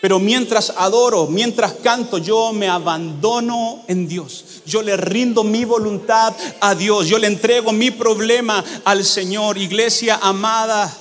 Pero 0.00 0.18
mientras 0.18 0.72
adoro, 0.76 1.26
mientras 1.26 1.74
canto, 1.74 2.16
yo 2.18 2.52
me 2.52 2.68
abandono 2.68 3.84
en 3.86 4.08
Dios. 4.08 4.62
Yo 4.64 4.80
le 4.82 4.96
rindo 4.96 5.44
mi 5.44 5.64
voluntad 5.64 6.34
a 6.60 6.74
Dios. 6.74 7.06
Yo 7.06 7.18
le 7.18 7.26
entrego 7.26 7.72
mi 7.72 7.90
problema 7.90 8.64
al 8.84 9.04
Señor. 9.04 9.58
Iglesia 9.58 10.18
amada 10.22 10.96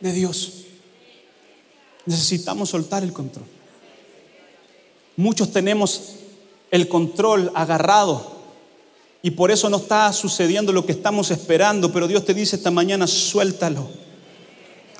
de 0.00 0.12
Dios. 0.12 0.52
Necesitamos 2.04 2.70
soltar 2.70 3.04
el 3.04 3.12
control. 3.12 3.46
Muchos 5.16 5.52
tenemos 5.52 6.16
el 6.72 6.88
control 6.88 7.52
agarrado 7.54 8.36
y 9.22 9.30
por 9.30 9.50
eso 9.50 9.70
no 9.70 9.78
está 9.78 10.12
sucediendo 10.12 10.72
lo 10.72 10.84
que 10.84 10.92
estamos 10.92 11.30
esperando. 11.30 11.92
Pero 11.92 12.08
Dios 12.08 12.24
te 12.24 12.34
dice 12.34 12.56
esta 12.56 12.72
mañana, 12.72 13.06
suéltalo. 13.06 14.05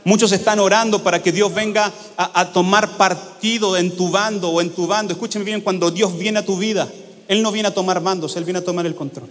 Muchos 0.06 0.30
están 0.30 0.60
orando 0.60 1.02
para 1.02 1.20
que 1.20 1.32
Dios 1.32 1.52
venga 1.52 1.92
a, 2.16 2.52
tomar 2.52 2.96
partido 2.96 3.76
en 3.76 3.90
tu 3.96 4.08
bando 4.08 4.50
o 4.50 4.60
en 4.60 4.70
tu 4.70 4.86
bando. 4.86 5.12
Escúcheme 5.12 5.44
bien, 5.44 5.60
cuando 5.60 5.90
Dios 5.90 6.16
viene 6.16 6.38
a 6.38 6.44
tu 6.44 6.56
vida, 6.56 6.88
Él 7.26 7.42
no 7.42 7.50
viene 7.50 7.70
a 7.70 7.74
tomar 7.74 8.00
bandos, 8.00 8.36
Él 8.36 8.44
viene 8.44 8.60
a 8.60 8.64
tomar 8.64 8.86
el 8.86 8.94
control. 8.94 9.28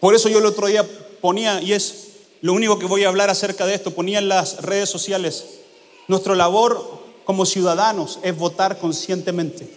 Por 0.00 0.14
eso 0.14 0.30
yo 0.30 0.38
el 0.38 0.46
otro 0.46 0.68
día 0.68 0.88
ponía, 1.20 1.60
y 1.60 1.74
es 1.74 2.12
lo 2.40 2.54
único 2.54 2.78
que 2.78 2.86
voy 2.86 3.04
a 3.04 3.08
hablar 3.08 3.28
acerca 3.28 3.66
de 3.66 3.74
esto, 3.74 3.90
ponía 3.90 4.20
en 4.20 4.30
las 4.30 4.62
redes 4.62 4.88
sociales, 4.88 5.44
nuestra 6.06 6.34
labor 6.34 7.02
como 7.26 7.44
ciudadanos 7.44 8.20
es 8.22 8.34
votar 8.34 8.78
conscientemente, 8.78 9.68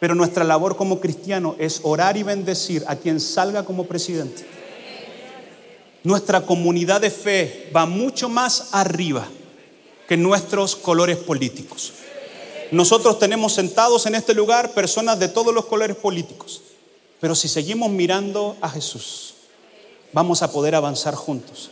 pero 0.00 0.14
nuestra 0.14 0.44
labor 0.44 0.76
como 0.76 0.98
cristiano 0.98 1.56
es 1.58 1.80
orar 1.82 2.16
y 2.16 2.22
bendecir 2.22 2.84
a 2.86 2.96
quien 2.96 3.20
salga 3.20 3.66
como 3.66 3.84
presidente 3.84 4.63
nuestra 6.04 6.42
comunidad 6.42 7.00
de 7.00 7.10
fe 7.10 7.70
va 7.74 7.86
mucho 7.86 8.28
más 8.28 8.68
arriba 8.72 9.26
que 10.06 10.16
nuestros 10.16 10.76
colores 10.76 11.16
políticos. 11.16 11.92
Nosotros 12.70 13.18
tenemos 13.18 13.54
sentados 13.54 14.06
en 14.06 14.14
este 14.14 14.34
lugar 14.34 14.72
personas 14.72 15.18
de 15.18 15.28
todos 15.28 15.54
los 15.54 15.64
colores 15.64 15.96
políticos, 15.96 16.62
pero 17.20 17.34
si 17.34 17.48
seguimos 17.48 17.90
mirando 17.90 18.56
a 18.60 18.68
Jesús, 18.68 19.34
vamos 20.12 20.42
a 20.42 20.52
poder 20.52 20.74
avanzar 20.74 21.14
juntos. 21.14 21.70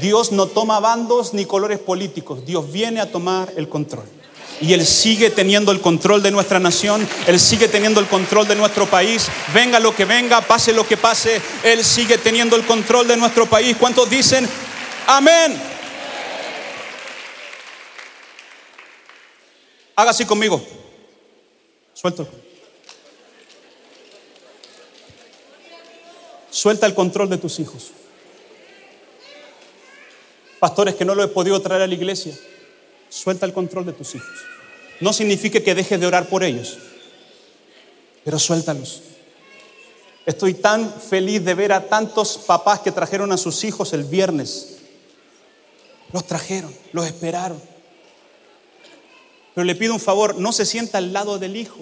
Dios 0.00 0.32
no 0.32 0.46
toma 0.46 0.80
bandos 0.80 1.34
ni 1.34 1.44
colores 1.44 1.78
políticos, 1.78 2.46
Dios 2.46 2.72
viene 2.72 3.00
a 3.00 3.12
tomar 3.12 3.52
el 3.56 3.68
control 3.68 4.21
y 4.62 4.72
Él 4.74 4.86
sigue 4.86 5.28
teniendo 5.28 5.72
el 5.72 5.80
control 5.80 6.22
de 6.22 6.30
nuestra 6.30 6.60
nación, 6.60 7.06
Él 7.26 7.40
sigue 7.40 7.66
teniendo 7.66 7.98
el 7.98 8.06
control 8.06 8.46
de 8.46 8.54
nuestro 8.54 8.88
país, 8.88 9.26
venga 9.52 9.80
lo 9.80 9.94
que 9.94 10.04
venga, 10.04 10.40
pase 10.40 10.72
lo 10.72 10.86
que 10.86 10.96
pase, 10.96 11.42
Él 11.64 11.84
sigue 11.84 12.16
teniendo 12.16 12.54
el 12.54 12.64
control 12.64 13.08
de 13.08 13.16
nuestro 13.16 13.46
país. 13.46 13.76
¿Cuántos 13.76 14.08
dicen 14.08 14.48
amén? 15.08 15.60
Haga 19.96 20.12
así 20.12 20.24
conmigo. 20.24 20.64
Suelta. 21.92 22.24
Suelta 26.50 26.86
el 26.86 26.94
control 26.94 27.28
de 27.28 27.38
tus 27.38 27.58
hijos. 27.58 27.90
Pastores 30.60 30.94
que 30.94 31.04
no 31.04 31.16
lo 31.16 31.24
he 31.24 31.28
podido 31.28 31.60
traer 31.60 31.82
a 31.82 31.86
la 31.88 31.94
iglesia, 31.94 32.32
suelta 33.08 33.44
el 33.44 33.52
control 33.52 33.84
de 33.84 33.92
tus 33.92 34.14
hijos 34.14 34.51
no 35.02 35.12
significa 35.12 35.58
que 35.58 35.74
dejes 35.74 35.98
de 35.98 36.06
orar 36.06 36.28
por 36.28 36.44
ellos, 36.44 36.78
pero 38.24 38.38
suéltalos. 38.38 39.02
Estoy 40.24 40.54
tan 40.54 40.94
feliz 40.94 41.44
de 41.44 41.54
ver 41.54 41.72
a 41.72 41.88
tantos 41.88 42.38
papás 42.38 42.78
que 42.78 42.92
trajeron 42.92 43.32
a 43.32 43.36
sus 43.36 43.64
hijos 43.64 43.92
el 43.94 44.04
viernes. 44.04 44.76
Los 46.12 46.24
trajeron, 46.24 46.72
los 46.92 47.04
esperaron. 47.04 47.60
Pero 49.56 49.64
le 49.64 49.74
pido 49.74 49.92
un 49.92 49.98
favor, 49.98 50.38
no 50.38 50.52
se 50.52 50.64
sienta 50.64 50.98
al 50.98 51.12
lado 51.12 51.40
del 51.40 51.56
hijo. 51.56 51.80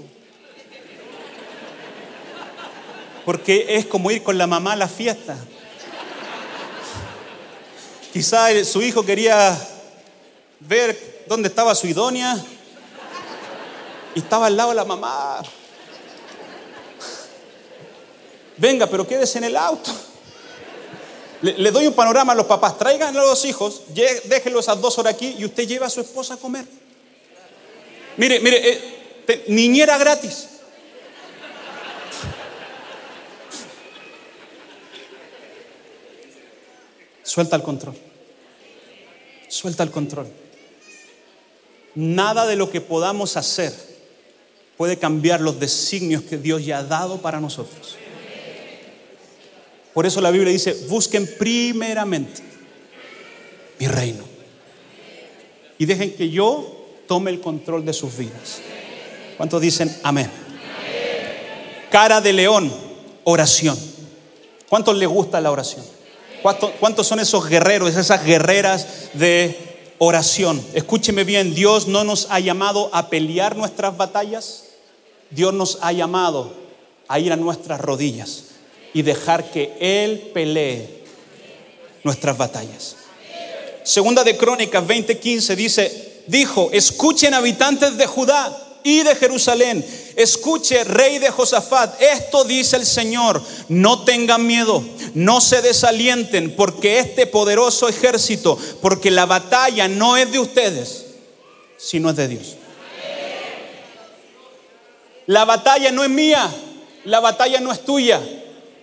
Porque 3.26 3.66
es 3.68 3.84
como 3.84 4.10
ir 4.10 4.22
con 4.22 4.38
la 4.38 4.46
mamá 4.46 4.72
a 4.72 4.76
la 4.76 4.88
fiesta. 4.88 5.36
Quizá 8.14 8.64
su 8.64 8.80
hijo 8.80 9.04
quería 9.04 9.60
ver 10.60 11.26
dónde 11.28 11.48
estaba 11.48 11.74
su 11.74 11.86
idónea 11.86 12.42
y 14.14 14.20
estaba 14.20 14.46
al 14.46 14.56
lado 14.56 14.70
de 14.70 14.76
la 14.76 14.84
mamá. 14.84 15.42
Venga, 18.56 18.86
pero 18.86 19.06
quédese 19.06 19.38
en 19.38 19.44
el 19.44 19.56
auto. 19.56 19.90
Le, 21.42 21.70
doy 21.70 21.86
un 21.86 21.94
panorama 21.94 22.32
a 22.32 22.36
los 22.36 22.46
papás. 22.46 22.76
Traigan 22.76 23.16
a 23.16 23.24
los 23.24 23.44
hijos, 23.46 23.82
déjenlos 23.94 24.66
esas 24.66 24.80
dos 24.80 24.98
horas 24.98 25.14
aquí 25.14 25.34
y 25.38 25.44
usted 25.44 25.66
lleva 25.66 25.86
a 25.86 25.90
su 25.90 26.00
esposa 26.00 26.34
a 26.34 26.36
comer. 26.36 26.66
Mire, 28.18 28.40
mire, 28.40 28.70
eh, 28.70 29.44
niñera 29.48 29.96
gratis. 29.96 30.48
Suelta 37.22 37.56
el 37.56 37.62
control. 37.62 37.96
Suelta 39.48 39.84
el 39.84 39.90
control. 39.90 40.26
Nada 41.94 42.46
de 42.46 42.56
lo 42.56 42.70
que 42.70 42.80
podamos 42.80 43.36
hacer 43.36 43.89
puede 44.80 44.96
cambiar 44.96 45.42
los 45.42 45.60
designios 45.60 46.22
que 46.22 46.38
Dios 46.38 46.64
ya 46.64 46.78
ha 46.78 46.82
dado 46.82 47.18
para 47.18 47.38
nosotros. 47.38 47.96
Por 49.92 50.06
eso 50.06 50.22
la 50.22 50.30
Biblia 50.30 50.50
dice, 50.50 50.72
busquen 50.88 51.28
primeramente 51.38 52.40
mi 53.78 53.86
reino. 53.88 54.24
Y 55.76 55.84
dejen 55.84 56.14
que 56.14 56.30
yo 56.30 56.86
tome 57.06 57.30
el 57.30 57.40
control 57.40 57.84
de 57.84 57.92
sus 57.92 58.16
vidas. 58.16 58.62
¿Cuántos 59.36 59.60
dicen 59.60 59.94
amén? 60.02 60.30
Cara 61.90 62.22
de 62.22 62.32
león, 62.32 62.72
oración. 63.24 63.78
¿Cuántos 64.66 64.96
les 64.96 65.10
gusta 65.10 65.42
la 65.42 65.50
oración? 65.50 65.84
¿Cuántos, 66.40 66.70
¿Cuántos 66.80 67.06
son 67.06 67.20
esos 67.20 67.46
guerreros, 67.50 67.94
esas 67.94 68.24
guerreras 68.24 69.10
de 69.12 69.58
oración? 69.98 70.64
Escúcheme 70.72 71.24
bien, 71.24 71.54
Dios 71.54 71.86
no 71.86 72.02
nos 72.02 72.28
ha 72.30 72.40
llamado 72.40 72.88
a 72.94 73.10
pelear 73.10 73.56
nuestras 73.56 73.94
batallas. 73.94 74.68
Dios 75.30 75.54
nos 75.54 75.78
ha 75.82 75.92
llamado 75.92 76.52
a 77.08 77.18
ir 77.18 77.32
a 77.32 77.36
nuestras 77.36 77.80
rodillas 77.80 78.44
y 78.92 79.02
dejar 79.02 79.50
que 79.50 79.76
Él 79.80 80.30
pelee 80.34 81.04
nuestras 82.04 82.36
batallas. 82.36 82.96
Segunda 83.84 84.24
de 84.24 84.36
Crónicas 84.36 84.84
20:15 84.86 85.54
dice, 85.56 86.22
dijo, 86.26 86.70
escuchen 86.72 87.34
habitantes 87.34 87.96
de 87.96 88.06
Judá 88.06 88.70
y 88.82 89.02
de 89.02 89.14
Jerusalén, 89.14 89.84
escuche 90.16 90.84
rey 90.84 91.18
de 91.18 91.30
Josafat, 91.30 92.00
esto 92.00 92.44
dice 92.44 92.76
el 92.76 92.86
Señor, 92.86 93.42
no 93.68 94.04
tengan 94.04 94.46
miedo, 94.46 94.82
no 95.14 95.40
se 95.40 95.60
desalienten, 95.60 96.56
porque 96.56 96.98
este 96.98 97.26
poderoso 97.26 97.88
ejército, 97.88 98.58
porque 98.80 99.10
la 99.10 99.26
batalla 99.26 99.88
no 99.88 100.16
es 100.16 100.30
de 100.32 100.38
ustedes, 100.38 101.06
sino 101.76 102.10
es 102.10 102.16
de 102.16 102.28
Dios. 102.28 102.56
La 105.26 105.44
batalla 105.44 105.90
no 105.92 106.02
es 106.02 106.10
mía, 106.10 106.50
la 107.04 107.20
batalla 107.20 107.60
no 107.60 107.72
es 107.72 107.84
tuya. 107.84 108.20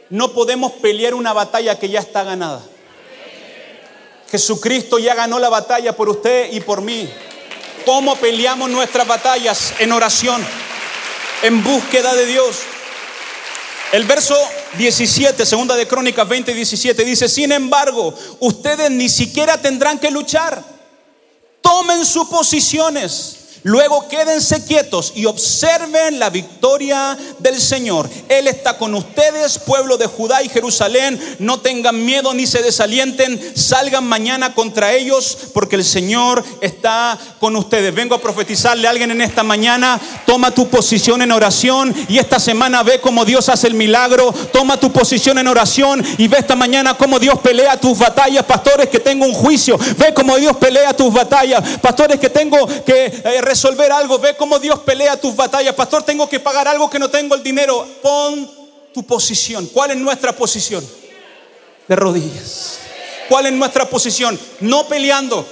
No 0.10 0.32
podemos 0.32 0.71
pelear 0.73 1.13
una 1.13 1.34
batalla 1.34 1.78
que 1.78 1.89
ya 1.89 2.00
está 2.00 2.23
ganada. 2.23 2.62
Jesucristo 4.30 5.00
ya 5.00 5.15
ganó 5.15 5.39
la 5.39 5.50
batalla 5.50 5.95
por 5.95 6.10
usted 6.10 6.52
y 6.52 6.60
por 6.62 6.82
mí. 6.82 7.10
¿Cómo 7.86 8.15
peleamos 8.17 8.69
nuestras 8.69 9.08
batallas? 9.08 9.73
En 9.80 9.91
oración, 9.91 10.45
en 11.43 11.63
búsqueda 11.63 12.13
de 12.15 12.26
Dios. 12.26 12.58
El 13.93 14.04
verso 14.04 14.36
17, 14.78 15.45
segunda 15.45 15.76
de 15.76 15.88
Crónicas 15.88 16.28
20, 16.28 16.54
17, 16.54 17.06
dice, 17.06 17.30
sin 17.30 17.54
embargo, 17.54 18.13
ustedes 18.39 18.91
ni 18.91 19.08
siquiera 19.08 19.62
tendrán 19.62 20.00
que 20.00 20.12
luchar. 20.12 20.62
Tomen 21.62 22.06
sus 22.06 22.28
posiciones 22.28 23.38
Luego 23.63 24.08
quédense 24.08 24.63
quietos 24.63 25.13
y 25.15 25.26
observen 25.26 26.20
la 26.20 26.30
victoria 26.30 27.17
del 27.39 27.60
Señor. 27.60 28.10
Él 28.30 28.48
está 28.48 28.78
con 28.78 28.93
ustedes, 28.96 29.60
pueblo 29.60 29.98
de 29.98 30.06
Judá 30.06 30.43
y 30.43 30.50
Jerusalén. 30.50 31.20
No 31.39 31.60
tengan 31.60 32.06
miedo 32.06 32.34
ni 32.34 32.48
se 32.48 32.62
desalienten. 32.62 33.39
Salgan 33.56 34.06
mañana 34.06 34.54
contra 34.54 34.93
ellos 34.93 35.38
porque 35.54 35.76
el 35.76 35.84
Señor 35.84 36.43
está 36.62 37.17
con 37.39 37.56
ustedes. 37.56 37.93
Vengo 37.93 38.15
a 38.15 38.22
profetizarle 38.22 38.88
a 38.88 38.91
alguien 38.91 39.12
en 39.12 39.22
esta 39.22 39.43
mañana. 39.43 40.00
Toma 40.26 40.52
tu 40.52 40.70
posición 40.70 41.22
en 41.22 41.32
oración 41.32 41.93
y 42.08 42.20
esta 42.20 42.39
semana 42.39 42.84
ve 42.84 43.02
cómo 43.02 43.26
Dios 43.26 43.50
hace 43.50 43.67
el 43.67 43.74
milagro. 43.74 44.34
Toma 44.54 44.80
tu 44.80 44.91
posición 44.91 45.39
en 45.39 45.48
oración 45.48 46.06
y 46.17 46.28
ve 46.28 46.38
esta 46.38 46.56
mañana 46.56 46.93
cómo 46.96 47.20
Dios 47.20 47.39
pelea 47.39 47.80
tus 47.80 47.98
batallas. 47.98 48.46
Pastores 48.46 48.88
que 48.88 49.00
tengo 49.00 49.26
un 49.26 49.34
juicio. 49.34 49.78
Ve 49.98 50.13
cómo 50.13 50.38
Dios 50.38 50.56
pelea 50.58 50.96
tus 50.96 51.12
batallas. 51.12 51.80
Pastores 51.80 52.20
que 52.20 52.30
tengo 52.30 52.65
que... 52.86 53.06
Eh, 53.06 53.41
resolver 53.58 53.91
algo, 53.91 54.20
ve 54.20 54.36
cómo 54.38 54.60
Dios 54.60 54.78
pelea 54.82 55.20
tus 55.20 55.36
batallas. 55.36 55.74
Pastor, 55.74 56.04
tengo 56.04 56.30
que 56.30 56.39
pagar 56.39 56.67
algo 56.67 56.88
que 56.91 57.00
no 57.00 57.10
tengo 57.10 57.34
el 57.34 57.41
dinero. 57.41 57.88
Pon 58.04 58.48
tu 58.93 59.02
posición. 59.04 59.65
¿Cuál 59.74 59.89
es 59.91 59.98
nuestra 59.98 60.32
posición? 60.32 60.88
De 61.88 61.96
rodillas. 61.96 62.78
¿Cuál 63.28 63.48
es 63.48 63.54
nuestra 63.54 63.89
posición? 63.89 64.39
No 64.60 64.88
peleando. 64.88 65.43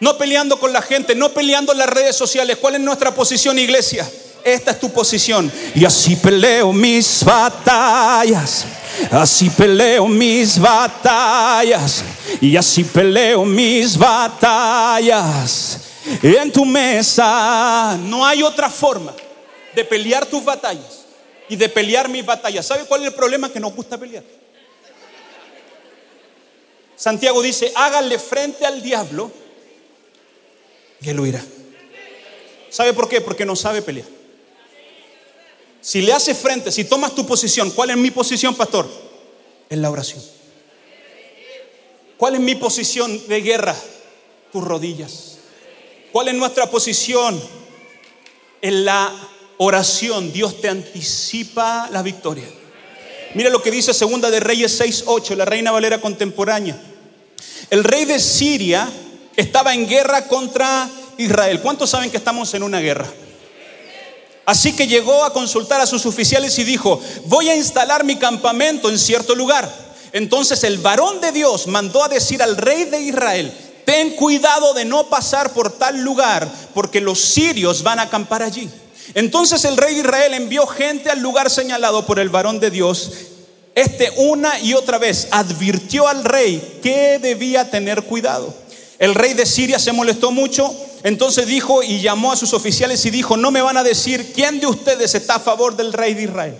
No 0.00 0.18
peleando 0.18 0.58
con 0.58 0.72
la 0.72 0.82
gente, 0.82 1.14
no 1.14 1.28
peleando 1.28 1.70
en 1.70 1.78
las 1.78 1.88
redes 1.88 2.16
sociales. 2.16 2.58
¿Cuál 2.60 2.74
es 2.74 2.80
nuestra 2.80 3.14
posición, 3.14 3.60
iglesia? 3.60 4.10
Esta 4.42 4.72
es 4.72 4.80
tu 4.80 4.90
posición. 4.90 5.52
Y 5.76 5.84
así 5.84 6.16
peleo 6.16 6.72
mis 6.72 7.22
batallas. 7.24 8.64
Así 9.12 9.50
peleo 9.50 10.08
mis 10.08 10.58
batallas. 10.58 12.02
Y 12.40 12.56
así 12.56 12.82
peleo 12.82 13.44
mis 13.44 13.96
batallas 13.96 15.78
en 16.22 16.52
tu 16.52 16.64
mesa. 16.64 17.98
No 18.00 18.24
hay 18.24 18.42
otra 18.42 18.70
forma 18.70 19.14
de 19.74 19.84
pelear 19.84 20.26
tus 20.26 20.44
batallas 20.44 21.04
y 21.48 21.56
de 21.56 21.68
pelear 21.68 22.08
mis 22.08 22.24
batallas. 22.24 22.66
¿Sabe 22.66 22.84
cuál 22.84 23.02
es 23.02 23.08
el 23.08 23.14
problema? 23.14 23.52
Que 23.52 23.60
nos 23.60 23.74
gusta 23.74 23.98
pelear. 23.98 24.24
Santiago 26.96 27.42
dice, 27.42 27.72
háganle 27.74 28.18
frente 28.18 28.64
al 28.64 28.80
diablo 28.80 29.30
y 31.00 31.10
él 31.10 31.20
huirá. 31.20 31.44
¿Sabe 32.70 32.92
por 32.92 33.08
qué? 33.08 33.20
Porque 33.20 33.44
no 33.44 33.56
sabe 33.56 33.82
pelear. 33.82 34.06
Si 35.80 36.00
le 36.00 36.12
hace 36.12 36.34
frente, 36.34 36.72
si 36.72 36.84
tomas 36.84 37.14
tu 37.14 37.26
posición, 37.26 37.70
¿cuál 37.72 37.90
es 37.90 37.96
mi 37.96 38.10
posición, 38.10 38.54
pastor? 38.54 38.88
En 39.68 39.82
la 39.82 39.90
oración. 39.90 40.22
¿Cuál 42.16 42.36
es 42.36 42.40
mi 42.40 42.54
posición 42.54 43.28
de 43.28 43.40
guerra? 43.42 43.76
Tus 44.50 44.64
rodillas. 44.64 45.33
¿Cuál 46.14 46.28
es 46.28 46.34
nuestra 46.34 46.70
posición? 46.70 47.42
En 48.62 48.84
la 48.84 49.12
oración 49.56 50.32
Dios 50.32 50.60
te 50.60 50.68
anticipa 50.68 51.88
la 51.90 52.02
victoria. 52.02 52.44
Mira 53.34 53.50
lo 53.50 53.60
que 53.60 53.72
dice 53.72 53.92
Segunda 53.92 54.30
de 54.30 54.38
Reyes 54.38 54.80
6:8, 54.80 55.34
la 55.34 55.44
Reina 55.44 55.72
Valera 55.72 56.00
contemporánea. 56.00 56.80
El 57.68 57.82
rey 57.82 58.04
de 58.04 58.20
Siria 58.20 58.88
estaba 59.34 59.74
en 59.74 59.88
guerra 59.88 60.28
contra 60.28 60.88
Israel. 61.18 61.60
¿Cuántos 61.60 61.90
saben 61.90 62.12
que 62.12 62.18
estamos 62.18 62.54
en 62.54 62.62
una 62.62 62.78
guerra? 62.78 63.08
Así 64.46 64.76
que 64.76 64.86
llegó 64.86 65.24
a 65.24 65.32
consultar 65.32 65.80
a 65.80 65.86
sus 65.86 66.06
oficiales 66.06 66.56
y 66.60 66.62
dijo, 66.62 67.00
voy 67.24 67.48
a 67.48 67.56
instalar 67.56 68.04
mi 68.04 68.14
campamento 68.14 68.88
en 68.88 69.00
cierto 69.00 69.34
lugar. 69.34 69.68
Entonces 70.12 70.62
el 70.62 70.78
varón 70.78 71.20
de 71.20 71.32
Dios 71.32 71.66
mandó 71.66 72.04
a 72.04 72.08
decir 72.08 72.40
al 72.40 72.56
rey 72.56 72.84
de 72.84 73.00
Israel, 73.00 73.52
ten 73.84 74.10
cuidado 74.16 74.74
de 74.74 74.84
no 74.84 75.08
pasar 75.08 75.52
por 75.52 75.70
tal 75.70 76.00
lugar, 76.00 76.50
porque 76.72 77.00
los 77.00 77.20
sirios 77.20 77.82
van 77.82 77.98
a 77.98 78.02
acampar 78.02 78.42
allí. 78.42 78.70
Entonces 79.14 79.64
el 79.64 79.76
rey 79.76 79.94
de 79.94 80.00
Israel 80.00 80.34
envió 80.34 80.66
gente 80.66 81.10
al 81.10 81.20
lugar 81.20 81.50
señalado 81.50 82.06
por 82.06 82.18
el 82.18 82.30
varón 82.30 82.60
de 82.60 82.70
Dios. 82.70 83.10
Este 83.74 84.12
una 84.16 84.58
y 84.60 84.74
otra 84.74 84.98
vez 84.98 85.28
advirtió 85.30 86.08
al 86.08 86.24
rey 86.24 86.80
que 86.82 87.18
debía 87.18 87.70
tener 87.70 88.04
cuidado. 88.04 88.54
El 88.98 89.14
rey 89.14 89.34
de 89.34 89.44
Siria 89.44 89.78
se 89.78 89.92
molestó 89.92 90.30
mucho, 90.30 90.72
entonces 91.02 91.46
dijo 91.46 91.82
y 91.82 92.00
llamó 92.00 92.32
a 92.32 92.36
sus 92.36 92.54
oficiales 92.54 93.04
y 93.04 93.10
dijo, 93.10 93.36
no 93.36 93.50
me 93.50 93.60
van 93.60 93.76
a 93.76 93.82
decir 93.82 94.32
quién 94.32 94.60
de 94.60 94.66
ustedes 94.66 95.14
está 95.14 95.36
a 95.36 95.40
favor 95.40 95.76
del 95.76 95.92
rey 95.92 96.14
de 96.14 96.22
Israel. 96.22 96.56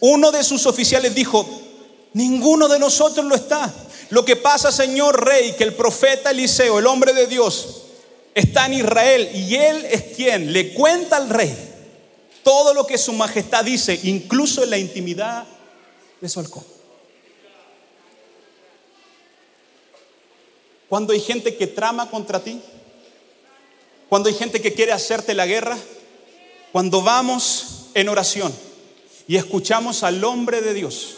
Uno 0.00 0.30
de 0.30 0.44
sus 0.44 0.66
oficiales 0.66 1.14
dijo, 1.14 1.46
ninguno 2.14 2.68
de 2.68 2.78
nosotros 2.78 3.26
lo 3.26 3.34
está. 3.34 3.72
Lo 4.12 4.26
que 4.26 4.36
pasa, 4.36 4.70
Señor 4.70 5.24
Rey, 5.24 5.52
que 5.52 5.64
el 5.64 5.72
profeta 5.72 6.32
Eliseo, 6.32 6.78
el 6.78 6.86
hombre 6.86 7.14
de 7.14 7.26
Dios, 7.26 7.84
está 8.34 8.66
en 8.66 8.74
Israel 8.74 9.30
y 9.34 9.54
él 9.54 9.86
es 9.86 10.14
quien 10.14 10.52
le 10.52 10.74
cuenta 10.74 11.16
al 11.16 11.30
rey 11.30 11.56
todo 12.42 12.74
lo 12.74 12.86
que 12.86 12.98
su 12.98 13.14
majestad 13.14 13.64
dice, 13.64 13.98
incluso 14.02 14.64
en 14.64 14.68
la 14.68 14.76
intimidad 14.76 15.46
de 16.20 16.28
su 16.28 16.40
halcón. 16.40 16.62
Cuando 20.90 21.14
hay 21.14 21.20
gente 21.20 21.56
que 21.56 21.66
trama 21.66 22.10
contra 22.10 22.44
ti, 22.44 22.60
cuando 24.10 24.28
hay 24.28 24.34
gente 24.34 24.60
que 24.60 24.74
quiere 24.74 24.92
hacerte 24.92 25.32
la 25.32 25.46
guerra, 25.46 25.78
cuando 26.70 27.00
vamos 27.00 27.86
en 27.94 28.10
oración 28.10 28.52
y 29.26 29.36
escuchamos 29.36 30.02
al 30.02 30.22
hombre 30.22 30.60
de 30.60 30.74
Dios, 30.74 31.14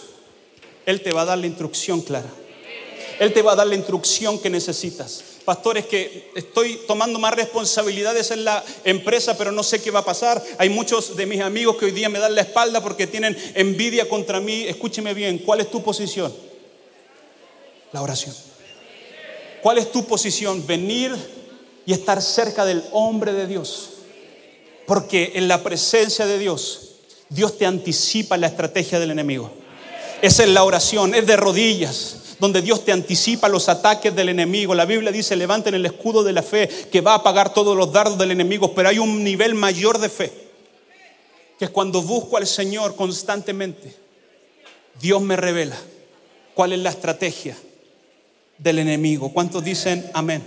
Él 0.87 1.00
te 1.00 1.12
va 1.12 1.22
a 1.22 1.24
dar 1.24 1.38
la 1.38 1.48
instrucción 1.48 2.00
clara. 2.00 2.30
Él 3.18 3.33
te 3.33 3.42
va 3.42 3.53
a 3.53 3.57
dar 3.57 3.66
la 3.66 3.74
instrucción 3.74 4.38
que 4.38 4.50
necesitas. 4.50 5.22
Pastores, 5.44 5.87
que 5.87 6.31
estoy 6.35 6.81
tomando 6.87 7.18
más 7.18 7.35
responsabilidades 7.35 8.31
en 8.31 8.44
la 8.44 8.64
empresa, 8.85 9.37
pero 9.37 9.53
no 9.53 9.62
sé 9.62 9.81
qué 9.83 9.90
va 9.90 10.00
a 10.00 10.05
pasar. 10.05 10.42
Hay 10.59 10.68
muchos 10.70 11.16
de 11.16 11.27
mis 11.27 11.40
amigos 11.40 11.77
que 11.77 11.85
hoy 11.85 11.90
día 11.90 12.09
me 12.09 12.18
dan 12.18 12.35
la 12.35 12.40
espalda 12.40 12.83
porque 12.83 13.07
tienen 13.07 13.37
envidia 13.55 14.09
contra 14.09 14.40
mí. 14.40 14.62
Escúcheme 14.62 15.12
bien, 15.14 15.38
¿cuál 15.38 15.61
es 15.61 15.70
tu 15.70 15.83
posición? 15.83 16.35
La 17.92 18.03
oración. 18.03 18.35
¿Cuál 19.62 19.79
es 19.79 19.92
tu 19.92 20.05
posición? 20.07 20.66
Venir 20.66 21.14
y 21.87 21.92
estar 21.92 22.20
cerca 22.22 22.64
del 22.64 22.83
hombre 22.92 23.33
de 23.33 23.46
Dios. 23.46 23.90
Porque 24.87 25.33
en 25.35 25.48
la 25.48 25.62
presencia 25.62 26.27
de 26.27 26.38
Dios, 26.38 26.96
Dios 27.29 27.57
te 27.59 27.66
anticipa 27.66 28.37
la 28.37 28.46
estrategia 28.46 28.98
del 28.98 29.11
enemigo. 29.11 29.50
Esa 30.22 30.42
es 30.42 30.48
la 30.48 30.64
oración, 30.64 31.14
es 31.14 31.27
de 31.27 31.37
rodillas 31.37 32.23
donde 32.38 32.62
Dios 32.62 32.85
te 32.85 32.92
anticipa 32.92 33.49
los 33.49 33.68
ataques 33.68 34.14
del 34.14 34.29
enemigo. 34.29 34.75
La 34.75 34.85
Biblia 34.85 35.12
dice, 35.12 35.37
levanten 35.37 35.75
el 35.75 35.87
escudo 35.87 36.23
de 36.23 36.33
la 36.33 36.42
fe 36.42 36.68
que 36.90 37.01
va 37.01 37.12
a 37.12 37.16
apagar 37.16 37.53
todos 37.53 37.77
los 37.77 37.92
dardos 37.92 38.18
del 38.18 38.31
enemigo, 38.31 38.75
pero 38.75 38.88
hay 38.88 38.99
un 38.99 39.23
nivel 39.23 39.55
mayor 39.55 39.99
de 39.99 40.09
fe, 40.09 40.33
que 41.59 41.66
es 41.66 41.70
cuando 41.70 42.03
busco 42.03 42.37
al 42.37 42.47
Señor 42.47 42.97
constantemente, 42.97 43.94
Dios 45.01 45.20
me 45.20 45.37
revela 45.37 45.77
cuál 46.55 46.73
es 46.73 46.79
la 46.79 46.90
estrategia 46.90 47.57
del 48.59 48.79
enemigo. 48.79 49.33
¿Cuántos 49.33 49.64
dicen 49.64 50.11
amén? 50.14 50.42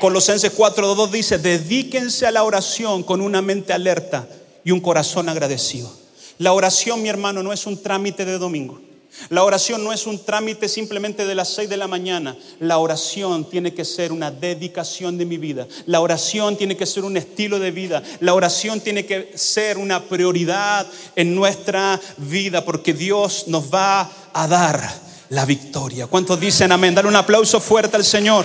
Colosenses 0.00 0.56
4.2 0.56 1.10
dice, 1.10 1.38
dedíquense 1.38 2.26
a 2.26 2.30
la 2.30 2.44
oración 2.44 3.02
con 3.02 3.22
una 3.22 3.40
mente 3.40 3.72
alerta 3.72 4.28
y 4.62 4.70
un 4.70 4.80
corazón 4.80 5.28
agradecido. 5.28 5.90
La 6.38 6.52
oración, 6.52 7.00
mi 7.00 7.08
hermano, 7.08 7.42
no 7.42 7.52
es 7.52 7.66
un 7.66 7.82
trámite 7.82 8.26
de 8.26 8.38
domingo. 8.38 8.80
La 9.28 9.42
oración 9.42 9.82
no 9.82 9.92
es 9.92 10.06
un 10.06 10.24
trámite 10.24 10.68
simplemente 10.68 11.26
de 11.26 11.34
las 11.34 11.48
6 11.54 11.68
de 11.68 11.76
la 11.76 11.88
mañana. 11.88 12.36
La 12.60 12.78
oración 12.78 13.48
tiene 13.48 13.74
que 13.74 13.84
ser 13.84 14.12
una 14.12 14.30
dedicación 14.30 15.18
de 15.18 15.24
mi 15.24 15.36
vida. 15.36 15.66
La 15.86 16.00
oración 16.00 16.56
tiene 16.56 16.76
que 16.76 16.86
ser 16.86 17.04
un 17.04 17.16
estilo 17.16 17.58
de 17.58 17.70
vida. 17.70 18.02
La 18.20 18.34
oración 18.34 18.80
tiene 18.80 19.04
que 19.04 19.32
ser 19.34 19.78
una 19.78 20.04
prioridad 20.04 20.86
en 21.16 21.34
nuestra 21.34 22.00
vida 22.18 22.64
porque 22.64 22.92
Dios 22.92 23.44
nos 23.48 23.72
va 23.72 24.10
a 24.32 24.46
dar 24.46 25.06
la 25.30 25.44
victoria. 25.44 26.06
¿Cuántos 26.06 26.38
dicen 26.38 26.70
amén? 26.70 26.94
Dale 26.94 27.08
un 27.08 27.16
aplauso 27.16 27.60
fuerte 27.60 27.96
al 27.96 28.04
Señor. 28.04 28.44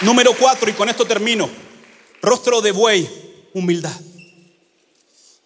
Número 0.00 0.32
cuatro, 0.34 0.70
y 0.70 0.74
con 0.74 0.88
esto 0.88 1.04
termino. 1.04 1.50
Rostro 2.22 2.60
de 2.60 2.70
buey 2.70 3.27
humildad. 3.54 3.98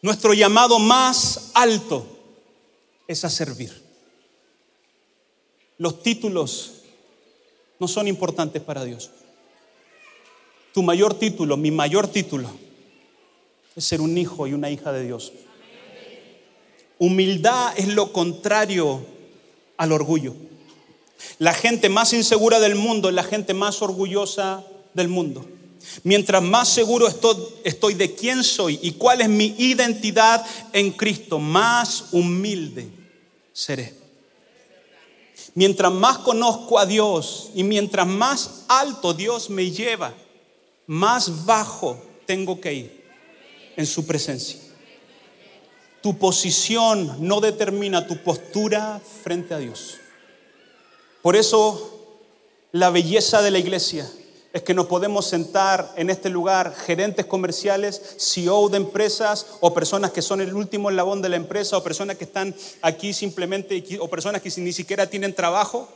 Nuestro 0.03 0.35
llamado 0.35 0.79
más 0.79 1.51
alto 1.55 2.07
es 3.07 3.25
a 3.25 3.31
servir. 3.31 3.83
Los 5.79 6.03
títulos 6.03 6.83
no 7.79 7.89
son 7.89 8.09
importantes 8.09 8.63
para 8.63 8.85
Dios. 8.85 9.11
Tu 10.73 10.83
mayor 10.83 11.15
título, 11.15 11.57
mi 11.57 11.71
mayor 11.71 12.09
título, 12.09 12.49
es 13.77 13.85
ser 13.85 14.01
un 14.01 14.17
hijo 14.17 14.47
y 14.47 14.55
una 14.55 14.71
hija 14.71 14.93
de 14.93 15.05
Dios. 15.05 15.33
Humildad 16.99 17.75
es 17.77 17.89
lo 17.89 18.13
contrario 18.13 19.05
al 19.77 19.93
orgullo. 19.93 20.35
La 21.39 21.53
gente 21.53 21.89
más 21.89 22.13
insegura 22.13 22.61
del 22.61 22.75
mundo 22.75 23.09
es 23.09 23.15
la 23.15 23.25
gente 23.25 23.55
más 23.55 23.83
orgullosa 23.83 24.65
del 24.95 25.09
mundo. 25.09 25.45
Mientras 26.05 26.43
más 26.43 26.69
seguro 26.69 27.09
estoy, 27.09 27.95
de 27.95 28.15
quién 28.15 28.43
soy 28.43 28.79
y 28.83 28.93
cuál 28.93 29.21
es 29.21 29.29
mi 29.29 29.55
identidad 29.59 30.45
en 30.73 30.93
Cristo, 30.93 31.39
más 31.39 32.07
humilde 32.13 32.89
seré. 33.53 33.95
Mientras 35.55 35.93
más 35.93 36.19
conozco 36.19 36.79
a 36.79 36.87
Dios 36.87 37.51
y 37.55 37.63
mientras 37.63 38.07
más 38.07 38.65
alto 38.69 39.13
Dios 39.13 39.51
me 39.51 39.71
lleva, 39.71 40.15
más 40.87 41.45
bajo 41.45 42.03
tengo 42.27 42.61
que 42.61 42.73
ir 42.73 43.05
en 43.77 43.87
su 43.87 44.07
presencia. 44.07 44.59
Tu 46.01 46.17
posición 46.19 47.17
no 47.21 47.41
determina 47.41 48.07
tu 48.07 48.23
postura 48.23 49.01
frente 49.23 49.55
a 49.55 49.59
Dios. 49.59 49.99
Por 51.21 51.37
eso 51.37 52.17
la 52.73 52.91
belleza 52.91 53.43
de 53.43 53.51
la 53.51 53.59
iglesia 53.59 54.11
es 54.53 54.63
que 54.63 54.75
nos 54.75 54.87
podemos 54.87 55.27
sentar 55.27 55.93
en 55.97 56.11
este 56.11 56.29
lugar 56.29 56.75
gerentes 56.75 57.25
comerciales, 57.27 58.17
CEO 58.19 58.69
de 58.69 58.77
empresas 58.77 59.47
o 59.61 59.73
personas 59.73 60.11
que 60.11 60.21
son 60.21 60.41
el 60.41 60.55
último 60.55 60.91
eslabón 60.91 61.23
de 61.23 61.31
la 61.31 61.37
empresa 61.37 61.77
o 61.77 61.83
personas 61.83 62.17
que 62.17 62.25
están 62.25 62.55
aquí 62.83 63.13
simplemente 63.15 63.83
o 63.99 64.09
personas 64.09 64.43
que 64.43 64.53
ni 64.61 64.73
siquiera 64.73 65.09
tienen 65.09 65.35
trabajo, 65.35 65.89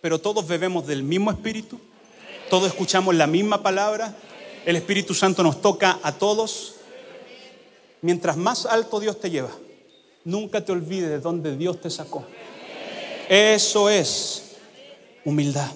pero 0.00 0.18
todos 0.18 0.46
bebemos 0.46 0.86
del 0.86 1.02
mismo 1.02 1.30
espíritu, 1.30 1.78
todos 2.48 2.68
escuchamos 2.68 3.14
la 3.14 3.28
misma 3.28 3.62
palabra, 3.62 4.16
el 4.66 4.76
Espíritu 4.76 5.14
Santo 5.14 5.42
nos 5.42 5.62
toca 5.62 5.98
a 6.02 6.12
todos. 6.12 6.74
Mientras 8.02 8.36
más 8.36 8.66
alto 8.66 8.98
Dios 8.98 9.20
te 9.20 9.30
lleva, 9.30 9.50
nunca 10.24 10.64
te 10.64 10.72
olvides 10.72 11.10
de 11.10 11.20
dónde 11.20 11.56
Dios 11.56 11.80
te 11.80 11.90
sacó. 11.90 12.24
Eso 13.28 13.88
es 13.88 14.56
humildad. 15.24 15.70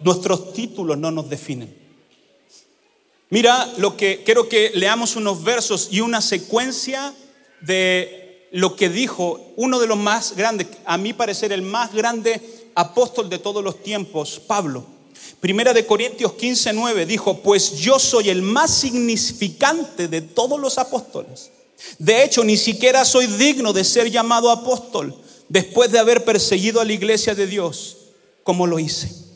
Nuestros 0.00 0.52
títulos 0.52 0.98
no 0.98 1.10
nos 1.10 1.28
definen. 1.28 1.74
Mira 3.30 3.72
lo 3.76 3.96
que 3.96 4.22
quiero 4.24 4.48
que 4.48 4.72
leamos 4.74 5.14
unos 5.14 5.44
versos 5.44 5.88
y 5.92 6.00
una 6.00 6.20
secuencia 6.20 7.14
de 7.60 8.48
lo 8.52 8.74
que 8.74 8.88
dijo 8.88 9.40
uno 9.56 9.78
de 9.78 9.86
los 9.86 9.98
más 9.98 10.34
grandes, 10.34 10.66
a 10.84 10.98
mi 10.98 11.12
parecer 11.12 11.52
el 11.52 11.62
más 11.62 11.94
grande 11.94 12.40
apóstol 12.74 13.28
de 13.28 13.38
todos 13.38 13.62
los 13.62 13.82
tiempos, 13.82 14.40
Pablo. 14.46 14.84
Primera 15.38 15.72
de 15.72 15.86
Corintios 15.86 16.32
15, 16.32 16.72
9 16.72 17.06
dijo, 17.06 17.38
pues 17.38 17.78
yo 17.78 17.98
soy 17.98 18.30
el 18.30 18.42
más 18.42 18.74
significante 18.74 20.08
de 20.08 20.22
todos 20.22 20.58
los 20.58 20.78
apóstoles. 20.78 21.50
De 21.98 22.24
hecho, 22.24 22.44
ni 22.44 22.56
siquiera 22.56 23.04
soy 23.04 23.26
digno 23.26 23.72
de 23.72 23.84
ser 23.84 24.10
llamado 24.10 24.50
apóstol 24.50 25.14
después 25.48 25.90
de 25.92 25.98
haber 25.98 26.24
perseguido 26.24 26.80
a 26.80 26.84
la 26.84 26.92
iglesia 26.92 27.34
de 27.34 27.46
Dios 27.46 27.96
como 28.42 28.66
lo 28.66 28.78
hice. 28.78 29.29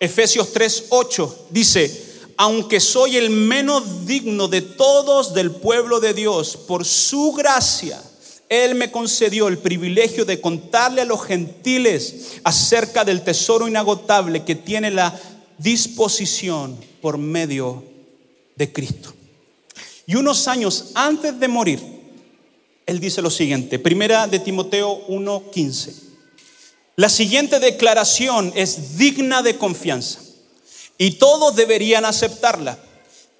Efesios 0.00 0.52
3:8 0.52 1.34
dice, 1.50 2.04
aunque 2.36 2.80
soy 2.80 3.16
el 3.16 3.30
menos 3.30 4.06
digno 4.06 4.48
de 4.48 4.60
todos 4.60 5.34
del 5.34 5.50
pueblo 5.52 6.00
de 6.00 6.14
Dios, 6.14 6.56
por 6.56 6.84
su 6.84 7.32
gracia, 7.32 8.02
Él 8.48 8.74
me 8.74 8.90
concedió 8.90 9.48
el 9.48 9.58
privilegio 9.58 10.24
de 10.24 10.40
contarle 10.40 11.02
a 11.02 11.06
los 11.06 11.22
gentiles 11.24 12.38
acerca 12.42 13.04
del 13.04 13.22
tesoro 13.22 13.68
inagotable 13.68 14.44
que 14.44 14.54
tiene 14.54 14.90
la 14.90 15.18
disposición 15.58 16.76
por 17.00 17.18
medio 17.18 17.84
de 18.56 18.72
Cristo. 18.72 19.14
Y 20.06 20.16
unos 20.16 20.48
años 20.48 20.90
antes 20.94 21.38
de 21.38 21.48
morir, 21.48 21.80
Él 22.86 23.00
dice 23.00 23.22
lo 23.22 23.30
siguiente, 23.30 23.78
primera 23.78 24.26
de 24.26 24.38
Timoteo 24.38 25.06
1:15. 25.08 26.03
La 26.96 27.08
siguiente 27.08 27.58
declaración 27.58 28.52
es 28.54 28.96
digna 28.98 29.42
de 29.42 29.58
confianza 29.58 30.20
y 30.96 31.12
todos 31.12 31.56
deberían 31.56 32.04
aceptarla. 32.04 32.78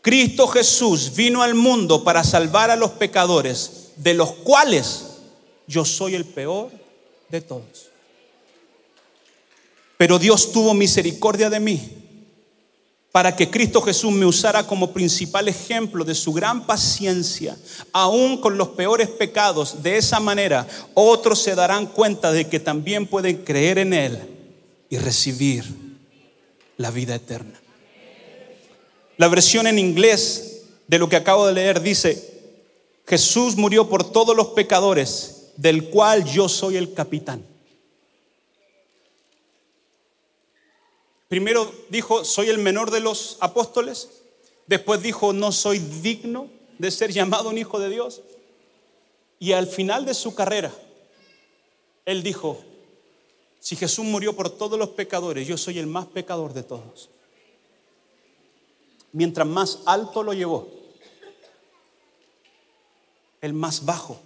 Cristo 0.02 0.48
Jesús 0.48 1.14
vino 1.14 1.42
al 1.42 1.54
mundo 1.54 2.04
para 2.04 2.24
salvar 2.24 2.70
a 2.70 2.76
los 2.76 2.92
pecadores, 2.92 3.92
de 3.96 4.14
los 4.14 4.32
cuales 4.32 5.04
yo 5.66 5.84
soy 5.84 6.14
el 6.14 6.24
peor 6.24 6.70
de 7.30 7.40
todos. 7.40 7.90
Pero 9.96 10.18
Dios 10.18 10.52
tuvo 10.52 10.74
misericordia 10.74 11.48
de 11.48 11.60
mí 11.60 12.03
para 13.14 13.36
que 13.36 13.48
Cristo 13.48 13.80
Jesús 13.80 14.10
me 14.10 14.26
usara 14.26 14.66
como 14.66 14.92
principal 14.92 15.46
ejemplo 15.46 16.04
de 16.04 16.16
su 16.16 16.32
gran 16.32 16.66
paciencia, 16.66 17.56
aún 17.92 18.38
con 18.38 18.58
los 18.58 18.70
peores 18.70 19.08
pecados. 19.08 19.84
De 19.84 19.96
esa 19.96 20.18
manera, 20.18 20.66
otros 20.94 21.40
se 21.40 21.54
darán 21.54 21.86
cuenta 21.86 22.32
de 22.32 22.48
que 22.48 22.58
también 22.58 23.06
pueden 23.06 23.44
creer 23.44 23.78
en 23.78 23.92
Él 23.92 24.18
y 24.90 24.98
recibir 24.98 25.64
la 26.76 26.90
vida 26.90 27.14
eterna. 27.14 27.60
La 29.16 29.28
versión 29.28 29.68
en 29.68 29.78
inglés 29.78 30.62
de 30.88 30.98
lo 30.98 31.08
que 31.08 31.14
acabo 31.14 31.46
de 31.46 31.52
leer 31.52 31.82
dice, 31.82 32.42
Jesús 33.06 33.54
murió 33.54 33.88
por 33.88 34.10
todos 34.10 34.34
los 34.34 34.48
pecadores, 34.48 35.52
del 35.56 35.84
cual 35.84 36.24
yo 36.24 36.48
soy 36.48 36.78
el 36.78 36.92
capitán. 36.92 37.44
Primero 41.34 41.68
dijo, 41.88 42.24
soy 42.24 42.48
el 42.48 42.58
menor 42.58 42.92
de 42.92 43.00
los 43.00 43.38
apóstoles. 43.40 44.22
Después 44.68 45.02
dijo, 45.02 45.32
no 45.32 45.50
soy 45.50 45.80
digno 45.80 46.48
de 46.78 46.92
ser 46.92 47.10
llamado 47.10 47.48
un 47.48 47.58
hijo 47.58 47.80
de 47.80 47.88
Dios. 47.88 48.22
Y 49.40 49.50
al 49.50 49.66
final 49.66 50.06
de 50.06 50.14
su 50.14 50.36
carrera, 50.36 50.72
él 52.04 52.22
dijo, 52.22 52.62
si 53.58 53.74
Jesús 53.74 54.04
murió 54.04 54.36
por 54.36 54.48
todos 54.48 54.78
los 54.78 54.90
pecadores, 54.90 55.48
yo 55.48 55.58
soy 55.58 55.80
el 55.80 55.88
más 55.88 56.06
pecador 56.06 56.52
de 56.52 56.62
todos. 56.62 57.10
Mientras 59.10 59.48
más 59.48 59.80
alto 59.86 60.22
lo 60.22 60.34
llevó, 60.34 60.68
el 63.40 63.54
más 63.54 63.84
bajo 63.84 64.20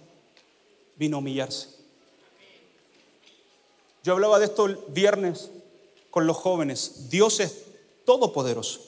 vino 0.95 1.17
a 1.17 1.19
humillarse. 1.21 1.69
Yo 4.03 4.13
hablaba 4.13 4.37
de 4.37 4.45
esto 4.45 4.67
el 4.67 4.77
viernes 4.89 5.49
con 6.11 6.27
los 6.27 6.37
jóvenes. 6.37 7.09
Dios 7.09 7.39
es 7.39 7.63
todopoderoso. 8.05 8.81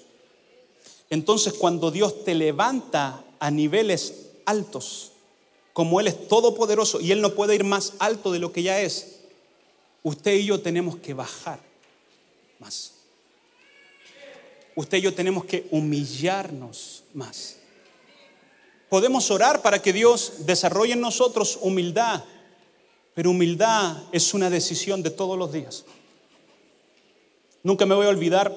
Entonces 1.10 1.54
cuando 1.54 1.92
Dios 1.92 2.24
te 2.24 2.34
levanta 2.34 3.24
a 3.40 3.52
niveles 3.52 4.30
altos, 4.46 5.12
como 5.74 6.00
Él 6.00 6.08
es 6.08 6.28
todopoderoso 6.28 7.00
y 7.02 7.12
Él 7.12 7.22
no 7.22 7.34
puede 7.36 7.56
ir 7.56 7.64
más 7.64 7.94
alto 8.00 8.32
de 8.32 8.40
lo 8.40 8.52
que 8.52 8.64
ya 8.64 8.82
es, 8.82 9.20
usted 10.04 10.36
y 10.36 10.46
yo 10.46 10.62
tenemos 10.62 10.98
que 10.98 11.14
bajar 11.14 11.60
más. 12.60 12.94
Usted 14.76 15.00
y 15.00 15.02
yo 15.02 15.14
tenemos 15.14 15.46
que 15.46 15.68
humillarnos 15.72 17.04
más. 17.14 17.58
Podemos 18.90 19.30
orar 19.32 19.62
para 19.62 19.82
que 19.82 19.94
Dios 19.94 20.46
desarrolle 20.46 20.94
en 20.94 21.02
nosotros 21.02 21.60
humildad, 21.62 22.24
pero 23.14 23.32
humildad 23.32 24.04
es 24.12 24.34
una 24.34 24.50
decisión 24.50 25.04
de 25.04 25.10
todos 25.10 25.38
los 25.38 25.52
días. 25.52 25.86
Nunca 27.64 27.86
me 27.86 27.96
voy 27.96 28.08
a 28.08 28.10
olvidar 28.10 28.52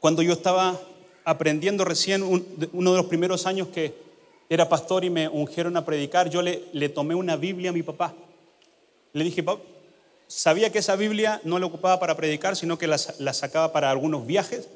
cuando 0.00 0.22
yo 0.22 0.32
estaba 0.32 0.78
aprendiendo 1.24 1.84
recién 1.84 2.22
uno 2.22 2.90
de 2.92 2.96
los 2.96 3.06
primeros 3.06 3.46
años 3.46 3.68
que 3.68 3.94
era 4.50 4.68
pastor 4.68 5.04
y 5.04 5.10
me 5.10 5.28
ungieron 5.28 5.76
a 5.76 5.84
predicar, 5.84 6.30
yo 6.30 6.42
le, 6.42 6.88
tomé 6.88 7.14
una 7.14 7.36
Biblia 7.36 7.70
a 7.70 7.72
mi 7.72 7.82
papá. 7.82 8.14
Le 9.12 9.24
dije, 9.24 9.42
papá, 9.42 9.62
sabía 10.26 10.70
que 10.70 10.78
esa 10.78 10.96
Biblia 10.96 11.40
no 11.44 11.58
la 11.58 11.66
ocupaba 11.66 11.98
para 11.98 12.16
predicar, 12.16 12.56
sino 12.56 12.78
que 12.78 12.86
la, 12.86 12.98
la 13.18 13.32
sacaba 13.32 13.72
para 13.72 13.90
algunos 13.90 14.26
viajes. 14.26 14.68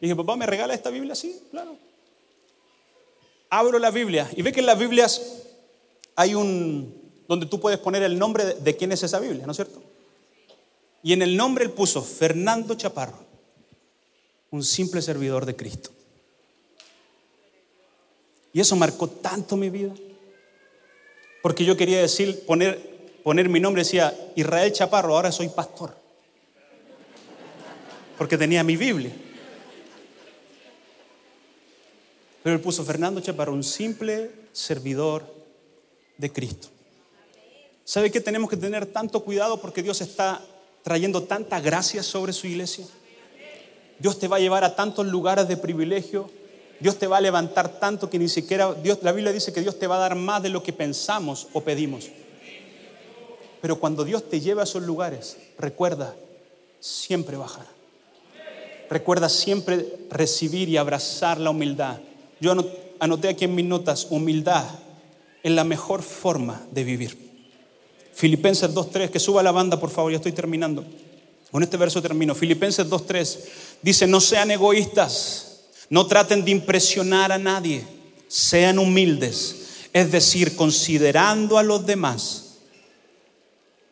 Le 0.00 0.08
dije, 0.08 0.16
papá, 0.16 0.36
¿me 0.36 0.46
regala 0.46 0.74
esta 0.74 0.90
Biblia? 0.90 1.14
Sí, 1.14 1.40
claro. 1.50 1.76
Abro 3.50 3.78
la 3.78 3.90
Biblia 3.90 4.28
y 4.36 4.42
ve 4.42 4.52
que 4.52 4.60
en 4.60 4.66
las 4.66 4.78
Biblias 4.78 5.42
hay 6.14 6.34
un, 6.34 6.94
donde 7.28 7.46
tú 7.46 7.60
puedes 7.60 7.78
poner 7.78 8.02
el 8.02 8.18
nombre 8.18 8.44
de, 8.44 8.54
de 8.54 8.76
quién 8.76 8.92
es 8.92 9.02
esa 9.02 9.18
Biblia, 9.18 9.44
¿no 9.44 9.52
es 9.52 9.56
cierto? 9.56 9.80
Y 11.02 11.12
en 11.12 11.22
el 11.22 11.36
nombre 11.36 11.64
él 11.64 11.70
puso 11.70 12.02
Fernando 12.02 12.74
Chaparro, 12.74 13.18
un 14.50 14.62
simple 14.62 15.00
servidor 15.00 15.46
de 15.46 15.56
Cristo. 15.56 15.90
Y 18.52 18.60
eso 18.60 18.76
marcó 18.76 19.08
tanto 19.08 19.56
mi 19.56 19.70
vida. 19.70 19.94
Porque 21.42 21.64
yo 21.64 21.76
quería 21.76 22.00
decir, 22.00 22.44
poner, 22.44 22.78
poner 23.22 23.48
mi 23.48 23.60
nombre, 23.60 23.82
decía 23.82 24.14
Israel 24.36 24.72
Chaparro, 24.72 25.14
ahora 25.14 25.32
soy 25.32 25.48
pastor. 25.48 25.96
Porque 28.18 28.36
tenía 28.36 28.62
mi 28.62 28.76
Biblia. 28.76 29.12
Pero 32.42 32.56
él 32.56 32.62
puso 32.62 32.84
Fernando 32.84 33.20
Chaparro, 33.20 33.52
un 33.52 33.64
simple 33.64 34.30
servidor 34.52 35.24
de 36.18 36.32
Cristo. 36.32 36.68
¿Sabe 37.84 38.10
que 38.10 38.20
tenemos 38.20 38.50
que 38.50 38.56
tener 38.56 38.86
tanto 38.86 39.24
cuidado 39.24 39.60
porque 39.60 39.82
Dios 39.82 40.00
está 40.00 40.42
trayendo 40.82 41.22
tanta 41.22 41.60
gracia 41.60 42.02
sobre 42.02 42.32
su 42.32 42.46
iglesia. 42.46 42.86
Dios 43.98 44.18
te 44.18 44.28
va 44.28 44.36
a 44.36 44.40
llevar 44.40 44.64
a 44.64 44.74
tantos 44.74 45.06
lugares 45.06 45.46
de 45.46 45.56
privilegio. 45.56 46.30
Dios 46.80 46.96
te 46.96 47.06
va 47.06 47.18
a 47.18 47.20
levantar 47.20 47.78
tanto 47.78 48.08
que 48.08 48.18
ni 48.18 48.28
siquiera 48.28 48.72
Dios, 48.74 48.98
la 49.02 49.12
Biblia 49.12 49.32
dice 49.32 49.52
que 49.52 49.60
Dios 49.60 49.78
te 49.78 49.86
va 49.86 49.96
a 49.96 50.00
dar 50.00 50.14
más 50.14 50.42
de 50.42 50.48
lo 50.48 50.62
que 50.62 50.72
pensamos 50.72 51.48
o 51.52 51.60
pedimos. 51.60 52.08
Pero 53.60 53.78
cuando 53.78 54.04
Dios 54.04 54.28
te 54.28 54.40
lleva 54.40 54.62
a 54.62 54.64
esos 54.64 54.82
lugares, 54.82 55.36
recuerda, 55.58 56.14
siempre 56.80 57.36
bajará. 57.36 57.68
Recuerda 58.88 59.28
siempre 59.28 59.86
recibir 60.08 60.68
y 60.68 60.78
abrazar 60.78 61.38
la 61.38 61.50
humildad. 61.50 61.98
Yo 62.40 62.54
anoté 62.98 63.28
aquí 63.28 63.44
en 63.44 63.54
mis 63.54 63.66
notas, 63.66 64.06
humildad 64.10 64.64
es 65.42 65.52
la 65.52 65.64
mejor 65.64 66.02
forma 66.02 66.66
de 66.70 66.84
vivir. 66.84 67.29
Filipenses 68.20 68.74
2.3, 68.74 69.08
que 69.08 69.18
suba 69.18 69.42
la 69.42 69.50
banda 69.50 69.80
por 69.80 69.88
favor, 69.88 70.12
ya 70.12 70.16
estoy 70.16 70.32
terminando. 70.32 70.84
Con 71.50 71.62
este 71.62 71.78
verso 71.78 72.02
termino. 72.02 72.34
Filipenses 72.34 72.86
2.3 72.86 73.38
dice, 73.80 74.06
no 74.06 74.20
sean 74.20 74.50
egoístas, 74.50 75.60
no 75.88 76.06
traten 76.06 76.44
de 76.44 76.50
impresionar 76.50 77.32
a 77.32 77.38
nadie, 77.38 77.82
sean 78.28 78.78
humildes, 78.78 79.88
es 79.94 80.12
decir, 80.12 80.54
considerando 80.54 81.56
a 81.56 81.62
los 81.62 81.86
demás 81.86 82.56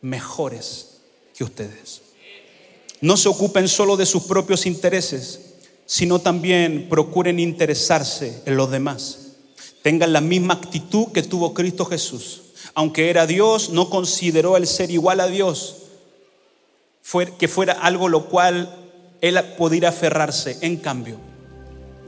mejores 0.01 0.99
que 1.35 1.43
ustedes. 1.43 2.03
No 3.01 3.17
se 3.17 3.29
ocupen 3.29 3.67
solo 3.67 3.97
de 3.97 4.05
sus 4.05 4.25
propios 4.25 4.67
intereses, 4.67 5.55
sino 5.87 6.19
también 6.19 6.87
procuren 6.87 7.39
interesarse 7.39 8.43
en 8.45 8.57
los 8.57 8.69
demás. 8.69 9.29
Tengan 9.81 10.13
la 10.13 10.21
misma 10.21 10.53
actitud 10.53 11.07
que 11.07 11.23
tuvo 11.23 11.55
Cristo 11.55 11.83
Jesús. 11.83 12.43
Aunque 12.73 13.09
era 13.09 13.25
Dios, 13.25 13.69
no 13.69 13.89
consideró 13.89 14.57
el 14.57 14.67
ser 14.67 14.91
igual 14.91 15.19
a 15.19 15.27
Dios 15.27 15.79
que 17.37 17.47
fuera 17.47 17.73
algo 17.73 18.07
lo 18.07 18.25
cual 18.25 18.75
él 19.21 19.39
pudiera 19.57 19.89
aferrarse. 19.89 20.57
En 20.61 20.77
cambio, 20.77 21.17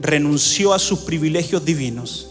renunció 0.00 0.72
a 0.72 0.78
sus 0.78 1.00
privilegios 1.00 1.64
divinos, 1.64 2.30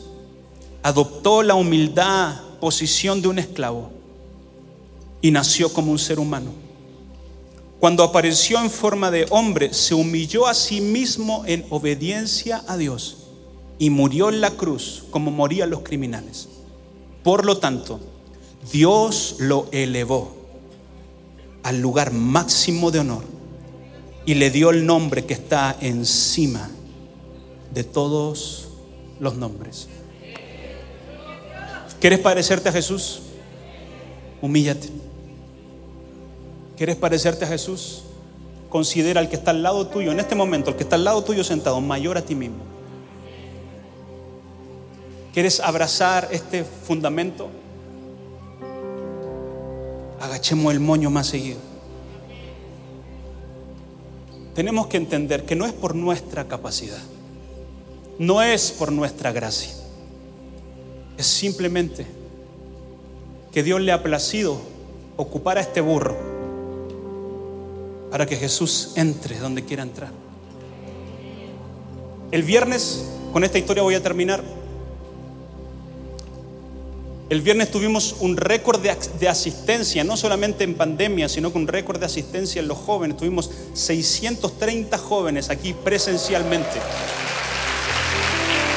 adoptó 0.84 1.44
la 1.44 1.56
humildad, 1.56 2.42
posición 2.60 3.22
de 3.22 3.28
un 3.28 3.40
esclavo 3.40 3.92
y 5.22 5.32
nació 5.32 5.74
como 5.74 5.92
un 5.92 6.00
ser 6.00 6.20
humano. 6.20 6.52
Cuando 7.80 8.04
apareció 8.04 8.62
en 8.62 8.70
forma 8.70 9.10
de 9.10 9.26
hombre, 9.32 9.74
se 9.74 9.96
humilló 9.96 10.46
a 10.46 10.54
sí 10.54 10.82
mismo 10.82 11.44
en 11.48 11.66
obediencia 11.72 12.64
a 12.68 12.78
Dios 12.78 13.18
y 13.80 13.90
murió 13.90 14.30
en 14.30 14.40
la 14.40 14.52
cruz 14.52 15.04
como 15.10 15.32
morían 15.32 15.72
los 15.72 15.82
criminales. 15.82 16.48
Por 17.24 17.46
lo 17.46 17.58
tanto, 17.58 18.00
Dios 18.72 19.36
lo 19.40 19.68
elevó 19.72 20.36
al 21.64 21.80
lugar 21.80 22.12
máximo 22.12 22.92
de 22.92 23.00
honor 23.00 23.24
y 24.26 24.36
le 24.36 24.50
dio 24.50 24.70
el 24.70 24.86
nombre 24.86 25.26
que 25.26 25.34
está 25.34 25.76
encima 25.82 26.70
de 27.74 27.84
todos 27.84 28.70
los 29.20 29.36
nombres. 29.36 29.88
¿Quieres 32.00 32.20
parecerte 32.20 32.70
a 32.70 32.72
Jesús? 32.72 33.22
Humíllate. 34.42 34.90
¿Quieres 36.76 36.96
parecerte 36.96 37.46
a 37.46 37.48
Jesús? 37.48 38.02
Considera 38.70 39.20
al 39.20 39.30
que 39.30 39.36
está 39.36 39.52
al 39.52 39.62
lado 39.62 39.86
tuyo, 39.88 40.12
en 40.12 40.20
este 40.20 40.34
momento, 40.34 40.72
el 40.72 40.78
que 40.78 40.84
está 40.84 40.96
al 40.96 41.04
lado 41.04 41.24
tuyo 41.24 41.44
sentado, 41.44 41.80
mayor 41.80 42.18
a 42.18 42.24
ti 42.24 42.34
mismo. 42.34 42.64
¿Quieres 45.34 45.60
abrazar 45.62 46.28
este 46.32 46.63
fundamento? 46.63 47.50
Agachemos 50.20 50.74
el 50.74 50.80
moño 50.80 51.10
más 51.10 51.28
seguido. 51.28 51.60
Tenemos 54.54 54.88
que 54.88 54.98
entender 54.98 55.46
que 55.46 55.56
no 55.56 55.65
es 55.65 55.72
por 55.72 55.96
nuestra 55.96 56.48
capacidad, 56.48 57.02
no 58.20 58.41
es 58.41 58.72
por 58.72 58.91
nuestra 58.91 59.32
gracia, 59.32 59.74
es 61.17 61.26
simplemente 61.26 62.06
que 63.54 63.63
Dios 63.63 63.80
le 63.80 63.94
ha 63.94 64.04
placido 64.04 64.60
ocupar 65.15 65.58
a 65.58 65.62
este 65.62 65.80
burro 65.80 66.17
para 68.12 68.26
que 68.26 68.36
Jesús 68.36 68.91
entre 68.96 69.39
donde 69.39 69.63
quiera 69.63 69.84
entrar. 69.84 70.12
El 72.32 72.44
viernes, 72.44 73.06
con 73.32 73.46
esta 73.46 73.58
historia 73.58 73.84
voy 73.84 73.96
a 73.96 74.04
terminar. 74.04 74.61
El 77.32 77.39
viernes 77.39 77.72
tuvimos 77.72 78.17
un 78.20 78.36
récord 78.36 78.82
de, 78.82 79.30
asistencia, 79.30 80.04
no 80.04 80.17
solamente 80.17 80.65
en 80.65 80.76
pandemia, 80.76 81.30
sino 81.30 81.54
con 81.54 81.62
un 81.62 81.67
récord 81.70 81.98
de 81.98 82.06
asistencia 82.06 82.60
en 82.60 82.67
los 82.67 82.78
jóvenes. 82.78 83.15
Tuvimos 83.15 83.50
630 83.74 84.98
jóvenes 84.98 85.50
aquí 85.50 85.74
presencialmente 85.74 86.82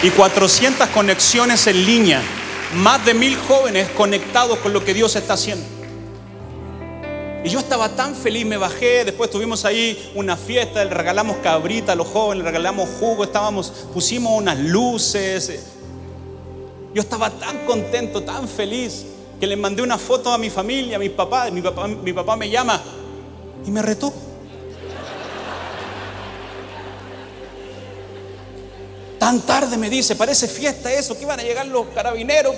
y 0.05 0.11
400 0.11 0.87
conexiones 0.91 1.67
en 1.67 1.85
línea. 1.85 2.23
Más 2.77 3.05
de 3.05 3.15
mil 3.15 3.37
jóvenes 3.37 3.89
conectados 3.89 4.61
con 4.61 4.73
lo 4.73 4.85
que 4.85 4.95
Dios 4.95 5.17
está 5.17 5.35
haciendo. 5.35 5.67
Y 7.43 7.49
yo 7.49 7.59
estaba 7.59 7.89
tan 7.89 8.15
feliz, 8.15 8.47
me 8.47 8.57
bajé, 8.57 9.05
después 9.05 9.31
tuvimos 9.31 9.65
ahí 9.65 10.13
una 10.15 10.37
fiesta, 10.37 10.85
le 10.85 10.95
regalamos 10.95 11.39
cabrita 11.39 11.91
a 11.91 11.97
los 11.97 12.07
jóvenes, 12.07 12.45
le 12.45 12.51
regalamos 12.51 12.89
jugo, 13.01 13.25
estábamos, 13.25 13.73
pusimos 13.93 14.33
unas 14.33 14.61
luces. 14.61 15.74
Yo 16.95 17.03
estaba 17.03 17.29
tan 17.29 17.67
contento, 17.67 18.23
tan 18.23 18.47
feliz, 18.47 19.05
que 19.41 19.49
le 19.49 19.57
mandé 19.57 19.83
una 19.83 19.99
foto 19.99 20.33
a 20.33 20.39
mi 20.39 20.49
familia, 20.49 20.95
a 20.95 21.01
mi 21.01 21.09
papá, 21.09 21.51
mi 21.51 21.61
papá, 21.61 21.89
mi 21.89 22.13
papá 22.13 22.37
me 22.37 22.49
llama 22.49 22.81
y 23.67 23.71
me 23.73 23.83
retó. 23.83 24.13
Tan 29.19 29.41
tarde 29.41 29.77
me 29.77 29.91
dice, 29.91 30.15
parece 30.15 30.47
fiesta 30.47 30.93
eso, 30.93 31.17
que 31.17 31.23
iban 31.23 31.41
a 31.41 31.43
llegar 31.43 31.67
los 31.67 31.87
carabineros. 31.89 32.55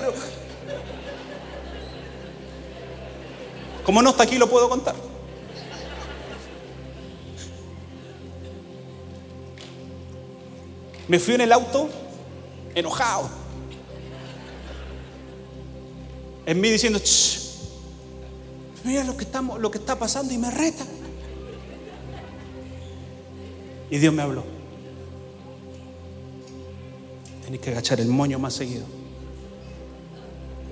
Como 3.86 4.02
no 4.02 4.10
está 4.10 4.24
aquí, 4.24 4.36
lo 4.36 4.50
puedo 4.50 4.68
contar. 4.68 4.94
Me 11.08 11.18
fui 11.18 11.34
en 11.34 11.40
el 11.40 11.52
auto 11.52 11.88
enojado. 12.74 13.45
En 16.46 16.60
mí 16.60 16.70
diciendo, 16.70 17.00
mira 18.84 19.02
lo 19.02 19.16
que, 19.16 19.24
estamos, 19.24 19.60
lo 19.60 19.70
que 19.70 19.78
está 19.78 19.98
pasando 19.98 20.32
y 20.32 20.38
me 20.38 20.50
reta. 20.50 20.84
Y 23.90 23.98
Dios 23.98 24.14
me 24.14 24.22
habló. 24.22 24.44
Tienes 27.42 27.60
que 27.60 27.70
agachar 27.70 28.00
el 28.00 28.08
moño 28.08 28.38
más 28.38 28.54
seguido. 28.54 28.84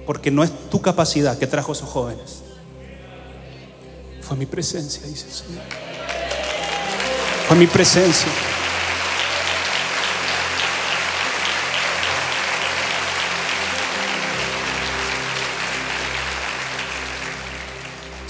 Porque 0.07 0.31
no 0.31 0.45
es 0.45 0.53
tu 0.71 0.81
capacidad 0.81 1.37
que 1.39 1.49
trajo 1.49 1.73
a 1.73 1.75
esos 1.75 1.89
jóvenes. 1.89 2.43
Fue 4.21 4.37
mi 4.37 4.47
presencia, 4.47 5.03
dice 5.07 5.27
el 5.27 5.33
Señor. 5.33 5.63
Fue 7.49 7.57
mi 7.57 7.67
presencia. 7.67 8.29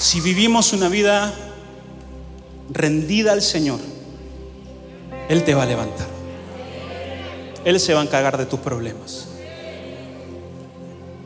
Si 0.04 0.20
vivimos 0.20 0.74
una 0.74 0.90
vida 0.90 1.32
rendida 2.70 3.32
al 3.32 3.40
Señor, 3.40 3.80
Él 5.30 5.44
te 5.44 5.54
va 5.54 5.62
a 5.62 5.66
levantar. 5.66 6.06
Él 7.64 7.80
se 7.80 7.94
va 7.94 8.00
a 8.00 8.04
encargar 8.04 8.36
de 8.36 8.44
tus 8.44 8.60
problemas. 8.60 9.28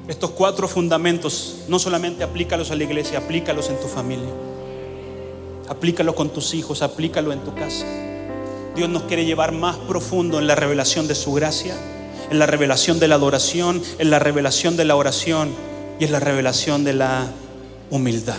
Estos 0.07 0.31
cuatro 0.31 0.69
fundamentos 0.69 1.65
no 1.67 1.81
solamente 1.81 2.23
aplícalos 2.23 2.71
a 2.71 2.77
la 2.77 2.85
iglesia, 2.85 3.19
aplícalos 3.19 3.69
en 3.69 3.81
tu 3.81 3.89
familia. 3.89 4.31
Aplícalo 5.69 6.15
con 6.15 6.31
tus 6.31 6.55
hijos, 6.55 6.81
aplícalo 6.81 7.33
en 7.33 7.41
tu 7.41 7.57
casa. 7.57 7.85
Dios 8.77 8.89
nos 8.89 9.03
quiere 9.03 9.25
llevar 9.25 9.51
más 9.51 9.77
profundo 9.77 10.39
en 10.39 10.47
la 10.47 10.55
revelación 10.55 11.09
de 11.09 11.17
su 11.17 11.33
gracia, 11.33 11.75
en 12.31 12.39
la 12.39 12.47
revelación 12.47 13.01
de 13.01 13.09
la 13.09 13.17
adoración, 13.17 13.83
en 13.99 14.11
la 14.11 14.21
revelación 14.21 14.77
de 14.77 14.85
la 14.85 14.95
oración 14.95 15.51
y 15.99 16.05
en 16.05 16.13
la 16.13 16.21
revelación 16.21 16.85
de 16.85 16.93
la 16.93 17.27
humildad. 17.91 18.39